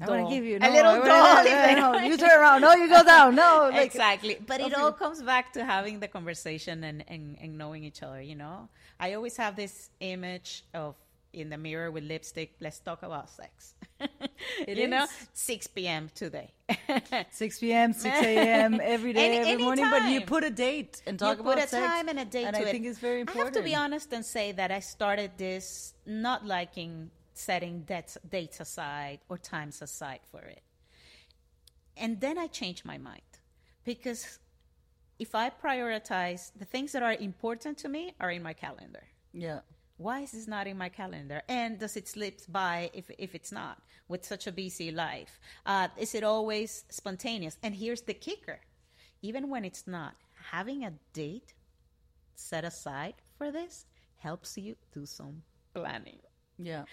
[0.00, 0.28] I want dull.
[0.28, 1.44] to give you a little dull.
[1.44, 2.60] no, no, you turn around.
[2.60, 3.34] No, you go down.
[3.34, 7.58] No, like, exactly but it all comes back to having the conversation and, and, and
[7.58, 8.68] knowing each other you know
[9.00, 10.94] i always have this image of
[11.32, 13.74] in the mirror with lipstick let's talk about sex
[14.66, 16.50] It you know 6 p.m today
[17.30, 18.80] 6 p.m., 6 a.m.
[18.82, 19.86] every day, Any- every morning.
[19.88, 22.24] But you put a date and talk you about put a sex, time and a
[22.24, 22.68] date and I it.
[22.68, 23.42] think it's very important.
[23.42, 28.18] I have to be honest and say that I started this not liking setting dates,
[28.28, 30.62] dates aside or times aside for it.
[31.96, 33.22] And then I change my mind
[33.84, 34.38] because
[35.18, 39.04] if I prioritize the things that are important to me are in my calendar.
[39.32, 39.60] Yeah.
[39.98, 41.42] Why is this not in my calendar?
[41.48, 43.78] And does it slip by if, if it's not
[44.08, 45.40] with such a busy life?
[45.64, 47.56] Uh, is it always spontaneous?
[47.62, 48.60] And here's the kicker
[49.22, 50.14] even when it's not,
[50.50, 51.54] having a date
[52.34, 53.86] set aside for this
[54.18, 55.42] helps you do some
[55.74, 56.18] planning.
[56.58, 56.84] Yeah.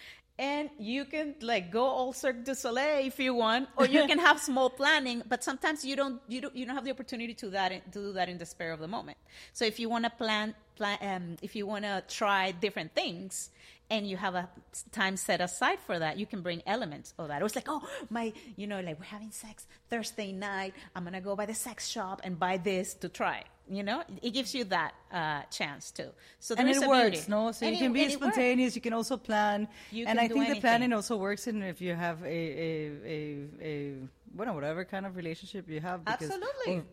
[0.43, 4.19] And you can like go all Cirque du Soleil if you want, or you can
[4.19, 5.23] have small planning.
[5.25, 8.11] But sometimes you don't you don't you don't have the opportunity to that to do
[8.11, 9.17] that in the spare of the moment.
[9.53, 13.51] So if you want to plan plan um, if you want to try different things,
[13.89, 14.49] and you have a
[14.91, 17.39] time set aside for that, you can bring elements of that.
[17.39, 20.73] It was like, oh my, you know, like we're having sex Thursday night.
[20.93, 23.43] I'm gonna go by the sex shop and buy this to try.
[23.69, 26.09] You know, it gives you that uh, chance too.
[26.39, 27.31] So and it works, beauty.
[27.31, 27.51] no?
[27.53, 28.75] So And you it- can be spontaneous.
[28.75, 31.95] You can also plan, You and I think the planning also works in if you
[31.95, 33.17] have a a a
[33.61, 33.93] a
[34.35, 36.03] well, whatever kind of relationship you have.
[36.03, 36.77] Because, Absolutely.
[36.79, 36.83] or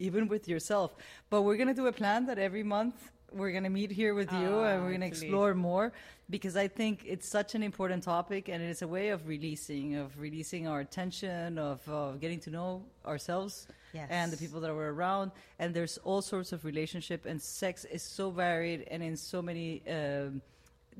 [0.00, 0.96] even with yourself.
[1.30, 2.96] But we're gonna do a plan that every month
[3.32, 5.92] we're gonna meet here with you and we're gonna explore more
[6.28, 10.18] because I think it's such an important topic and it's a way of releasing, of
[10.18, 15.32] releasing our tension, of uh, getting to know ourselves and the people that we're around.
[15.58, 19.82] And there's all sorts of relationship and sex is so varied and in so many
[19.88, 20.42] um,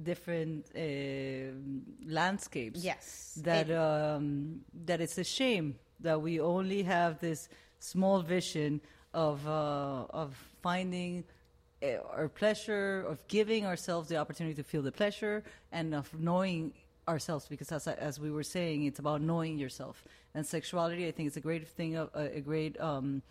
[0.03, 0.80] different uh,
[2.07, 3.38] landscapes Yes.
[3.43, 8.80] that It- um, that it's a shame that we only have this small vision
[9.12, 11.24] of uh, of finding
[11.82, 11.86] uh,
[12.16, 16.72] our pleasure, of giving ourselves the opportunity to feel the pleasure, and of knowing
[17.11, 17.46] ourselves.
[17.48, 20.04] Because as as we were saying, it's about knowing yourself.
[20.34, 22.80] And sexuality, I think, is a great thing, a, a great.
[22.80, 23.22] Um,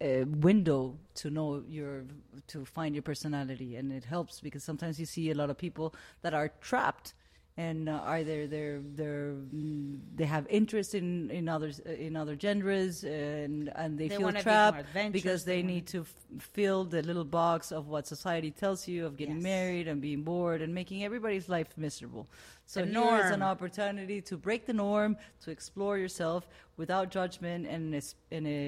[0.00, 2.04] a window to know your
[2.46, 5.92] to find your personality and it helps because sometimes you see a lot of people
[6.22, 7.14] that are trapped
[7.58, 13.02] and uh, either they're they're mm, they have interest in in others in other genders
[13.04, 14.84] and and they, They feel be trapped
[15.18, 16.14] because they they need to f-
[16.56, 19.50] fill the little box of what society tells you of getting Yes.
[19.54, 22.24] married and being bored and making everybody's life miserable
[22.64, 26.46] so here is an opportunity to break the norm to explore yourself
[26.76, 28.60] without judgment and in a, in a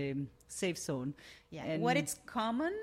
[0.49, 1.14] safe zone
[1.51, 1.62] Yeah.
[1.70, 2.74] and what it's common,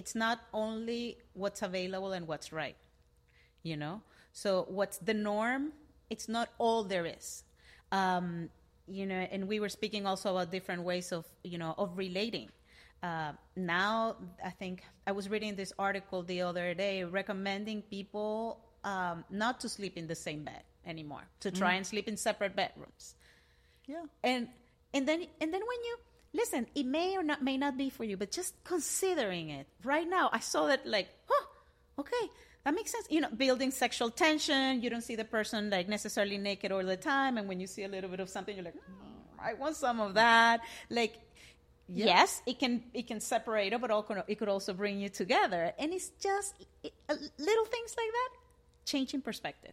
[0.00, 1.00] it's not only
[1.42, 2.76] what's available and what's right.
[3.70, 3.96] You know?
[4.32, 5.72] So what's the norm,
[6.10, 7.44] it's not all there is.
[7.90, 8.48] Um,
[8.86, 12.50] you know, and we were speaking also about different ways of, you know, of relating.
[13.02, 19.24] Uh, now, I think I was reading this article the other day recommending people um,
[19.30, 23.14] not to sleep in the same bed anymore, to try and sleep in separate bedrooms.
[23.86, 24.04] Yeah.
[24.22, 24.48] And
[24.94, 25.96] and then and then when you
[26.32, 30.08] listen, it may or not may not be for you, but just considering it right
[30.08, 31.46] now, I saw that like, oh,
[31.98, 32.30] okay,
[32.64, 33.06] that makes sense.
[33.10, 34.82] You know, building sexual tension.
[34.82, 37.84] You don't see the person like necessarily naked all the time, and when you see
[37.84, 40.60] a little bit of something, you're like, "Mm, I want some of that.
[40.90, 41.18] Like,
[41.88, 43.90] yes, it can it can separate it, but
[44.28, 45.72] it could also bring you together.
[45.78, 46.92] And it's just it,
[47.38, 48.30] little things like that,
[48.84, 49.72] changing perspective.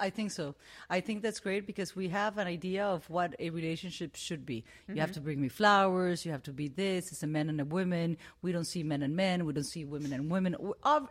[0.00, 0.54] I think so.
[0.88, 4.64] I think that's great because we have an idea of what a relationship should be.
[4.88, 6.24] You have to bring me flowers.
[6.24, 7.12] You have to be this.
[7.12, 8.16] It's a man and a woman.
[8.42, 9.44] We don't see men and men.
[9.44, 10.56] We don't see women and women.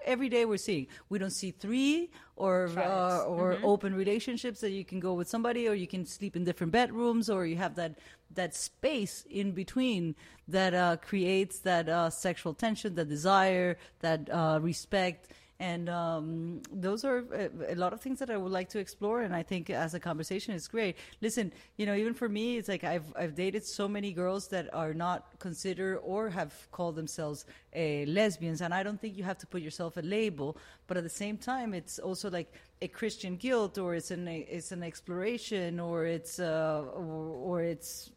[0.05, 0.87] Every day we're seeing.
[1.09, 5.67] We don't see three or uh, or open relationships that you can go with somebody
[5.67, 7.99] or you can sleep in different bedrooms or you have that
[8.33, 10.15] that space in between
[10.47, 17.03] that uh, creates that uh, sexual tension, that desire, that uh, respect and um, those
[17.03, 19.21] are a, a lot of things that I would like to explore.
[19.21, 20.95] And I think as a conversation, it's great.
[21.21, 24.73] Listen, you know, even for me, it's like I've I've dated so many girls that
[24.73, 27.45] are not considered or have called themselves
[27.75, 30.57] uh, lesbians, and I don't think you have to put yourself a label.
[30.87, 34.71] But at the same time, it's also like a Christian guilt, or it's an it's
[34.71, 38.11] an exploration, or it's uh, or, or it's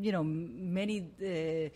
[0.00, 1.10] you know many.
[1.20, 1.68] Uh,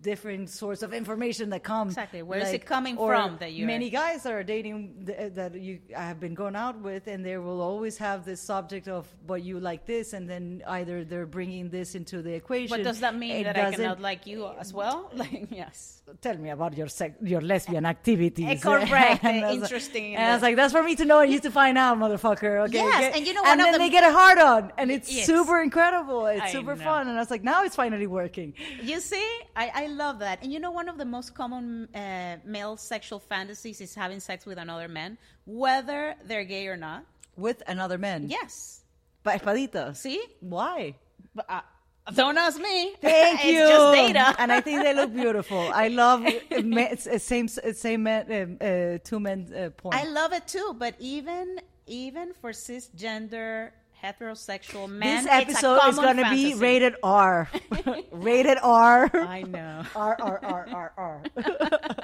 [0.00, 2.22] different sorts of information that come Exactly.
[2.22, 5.80] Where is it coming from that you're- many guys that are dating th- that you
[5.96, 9.42] I have been going out with and they will always have this subject of but
[9.42, 13.16] you like this and then either they're bringing this into the equation But does that
[13.16, 15.10] mean It that I cannot like you as well?
[15.22, 16.02] Like, yes.
[16.22, 18.46] tell me about your sex, your lesbian activities.
[18.48, 21.32] Eh, correct, And like- interesting And I was like, that's for me to know and
[21.32, 22.66] you to find out, motherfucker.
[22.66, 22.74] Okay.
[22.78, 23.18] Yes, okay?
[23.18, 25.26] and you know, and then the- they get a hard on, and it's Yes.
[25.26, 26.26] super incredible.
[26.26, 26.84] It's I super know.
[26.84, 28.54] fun, and I was like, now it's finally working.
[28.82, 30.42] You see, I, I love that.
[30.42, 34.46] And you know, one of the most common uh, male sexual fantasies is having sex
[34.46, 37.04] with another man, whether they're gay or not.
[37.36, 38.28] With another man.
[38.28, 38.82] Yes.
[39.24, 39.96] Pa espadita.
[39.96, 40.22] See?
[40.40, 40.94] Why?
[41.34, 41.60] But, uh,
[42.14, 42.94] don't ask me.
[43.00, 43.58] Thank it's you.
[43.58, 44.34] just data.
[44.38, 45.70] and I think they look beautiful.
[45.72, 49.94] I love uh, it's, uh, same uh, same men, uh, uh, two men uh, porn.
[49.94, 53.70] I love it too, but even even for cisgender
[54.02, 55.24] heterosexual man.
[55.24, 57.48] this episode is going to be rated R.
[58.12, 59.10] rated R.
[59.14, 59.84] I know.
[59.96, 61.22] R R R R R.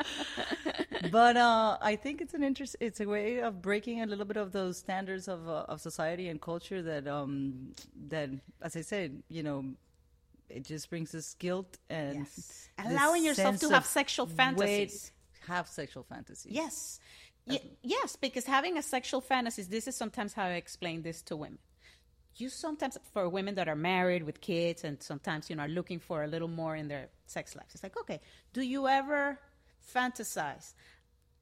[1.11, 2.77] but uh, I think it's an interest.
[2.81, 6.29] It's a way of breaking a little bit of those standards of uh, of society
[6.29, 7.75] and culture that um
[8.09, 8.31] that,
[8.63, 9.65] as I said, you know,
[10.49, 12.69] it just brings us guilt and Yes.
[12.85, 15.13] Allowing yourself to have sexual fantasies.
[15.47, 16.53] have sexual fantasies.
[16.53, 16.99] Yes.
[17.47, 21.37] Y- yes, because having a sexual fantasies, this is sometimes how I explain this to
[21.37, 21.59] women.
[22.37, 26.01] You sometimes, for women that are married with kids and sometimes, you know, are looking
[26.01, 28.21] for a little more in their sex lives, it's like, okay,
[28.53, 29.39] do you ever
[29.95, 30.73] fantasize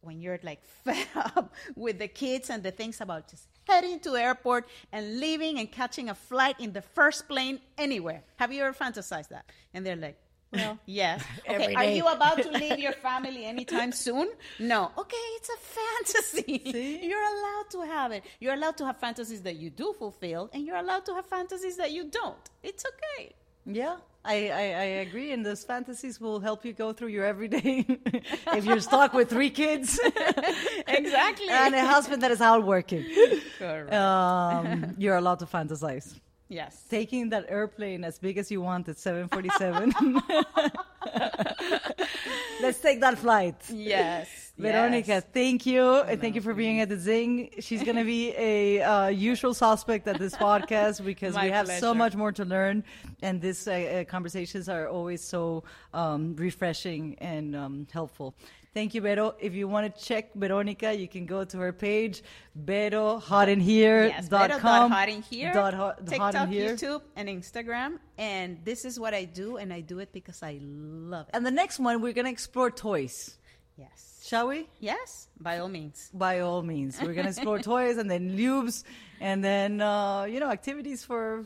[0.03, 4.16] when you're like fed up with the kids and the things about just heading to
[4.16, 8.22] airport and leaving and catching a flight in the first plane anywhere?
[8.36, 9.47] Have you ever fantasized that?
[9.72, 10.18] And they're like,
[10.53, 11.22] well, yes.
[11.48, 14.28] Okay, are you about to leave your family anytime soon?
[14.59, 14.90] No.
[14.98, 16.72] Okay, it's a fantasy.
[16.72, 17.07] See?
[17.07, 18.22] You're allowed to have it.
[18.40, 21.76] You're allowed to have fantasies that you do fulfill, and you're allowed to have fantasies
[21.76, 22.44] that you don't.
[22.62, 23.32] It's okay.
[23.64, 25.30] Yeah, I, I, I agree.
[25.32, 27.84] And those fantasies will help you go through your everyday.
[28.59, 30.00] if you're stuck with three kids
[30.88, 31.46] Exactly.
[31.48, 33.05] and a husband that is out working,
[33.59, 33.92] Correct.
[33.94, 36.18] um, you're allowed to fantasize.
[36.53, 36.84] Yes.
[36.90, 39.94] Taking that airplane as big as you want at 747.
[42.61, 43.57] Let's take that flight.
[43.70, 44.53] Yes.
[44.59, 45.24] Veronica, yes.
[45.32, 45.82] thank you.
[45.82, 47.62] and Thank you for being at the Zingg.
[47.62, 51.68] She's going to be a uh, usual suspect at this podcast because My we have
[51.68, 52.84] so much more to learn.
[53.22, 58.34] And these uh, uh, conversations are always so um, refreshing and um, helpful.
[58.74, 59.34] Thank you, Vero.
[59.38, 62.22] If you want to check Veronica, you can go to her page,
[62.54, 64.06] Vero Hot in Here.
[64.06, 66.48] Yes, dot Vero dot hot in here, dot hot, hot TikTok.
[66.48, 67.98] YouTube, and Instagram.
[68.16, 71.34] And this is what I do, and I do it because I love it.
[71.34, 73.36] And the next one, we're going to explore toys.
[73.76, 74.22] Yes.
[74.24, 74.68] Shall we?
[74.80, 76.08] Yes, by all means.
[76.14, 76.98] by all means.
[76.98, 78.84] We're going to explore toys and then lubes
[79.20, 81.44] and then, uh, you know, activities for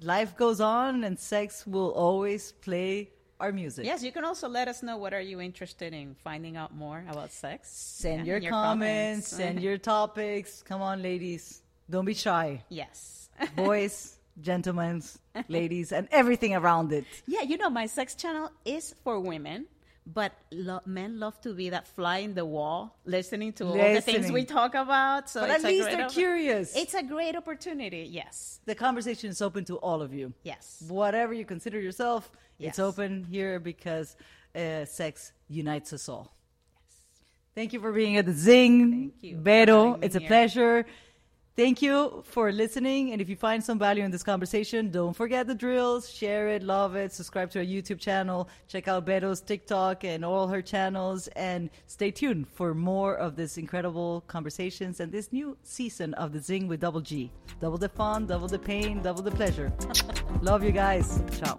[0.00, 3.10] life goes on and sex will always play
[3.40, 3.84] our music.
[3.86, 7.04] Yes, you can also let us know what are you interested in finding out more
[7.08, 7.68] about sex.
[7.70, 10.62] Send Yeah, your, comments, send your topics.
[10.62, 11.62] Come on, ladies.
[11.88, 12.62] Don't be shy.
[12.68, 13.30] yes.
[13.56, 15.02] Boys, gentlemen,
[15.48, 17.04] ladies, and everything around it.
[17.26, 19.66] yeah, you know, my sex channel is for women,
[20.14, 24.00] but lo- men love to be that fly in the wall, listening to all the
[24.00, 25.28] things we talk about.
[25.28, 26.74] So But at least they're op- curious.
[26.74, 28.08] It's a great opportunity.
[28.10, 28.60] Yes.
[28.64, 30.32] the conversation is open to all of you.
[30.42, 30.82] Yes.
[30.88, 34.16] Whatever you consider yourself, it's open here because
[34.54, 36.32] uh, sex unites us all.
[36.74, 36.96] Yes.
[37.54, 38.90] Thank you for being at the Zingg.
[38.90, 40.28] Thank you Vero, it's a here.
[40.28, 40.86] pleasure.
[41.58, 43.10] Thank you for listening.
[43.10, 46.08] And if you find some value in this conversation, don't forget the drills.
[46.08, 50.46] Share it, love it, subscribe to our YouTube channel, check out Vero's TikTok and all
[50.46, 56.14] her channels, and stay tuned for more of this incredible conversations and this new season
[56.14, 57.32] of the Zingg with Double G.
[57.58, 59.72] Double the fun, double the pain, double the pleasure.
[60.42, 61.20] love you guys.
[61.40, 61.58] Ciao.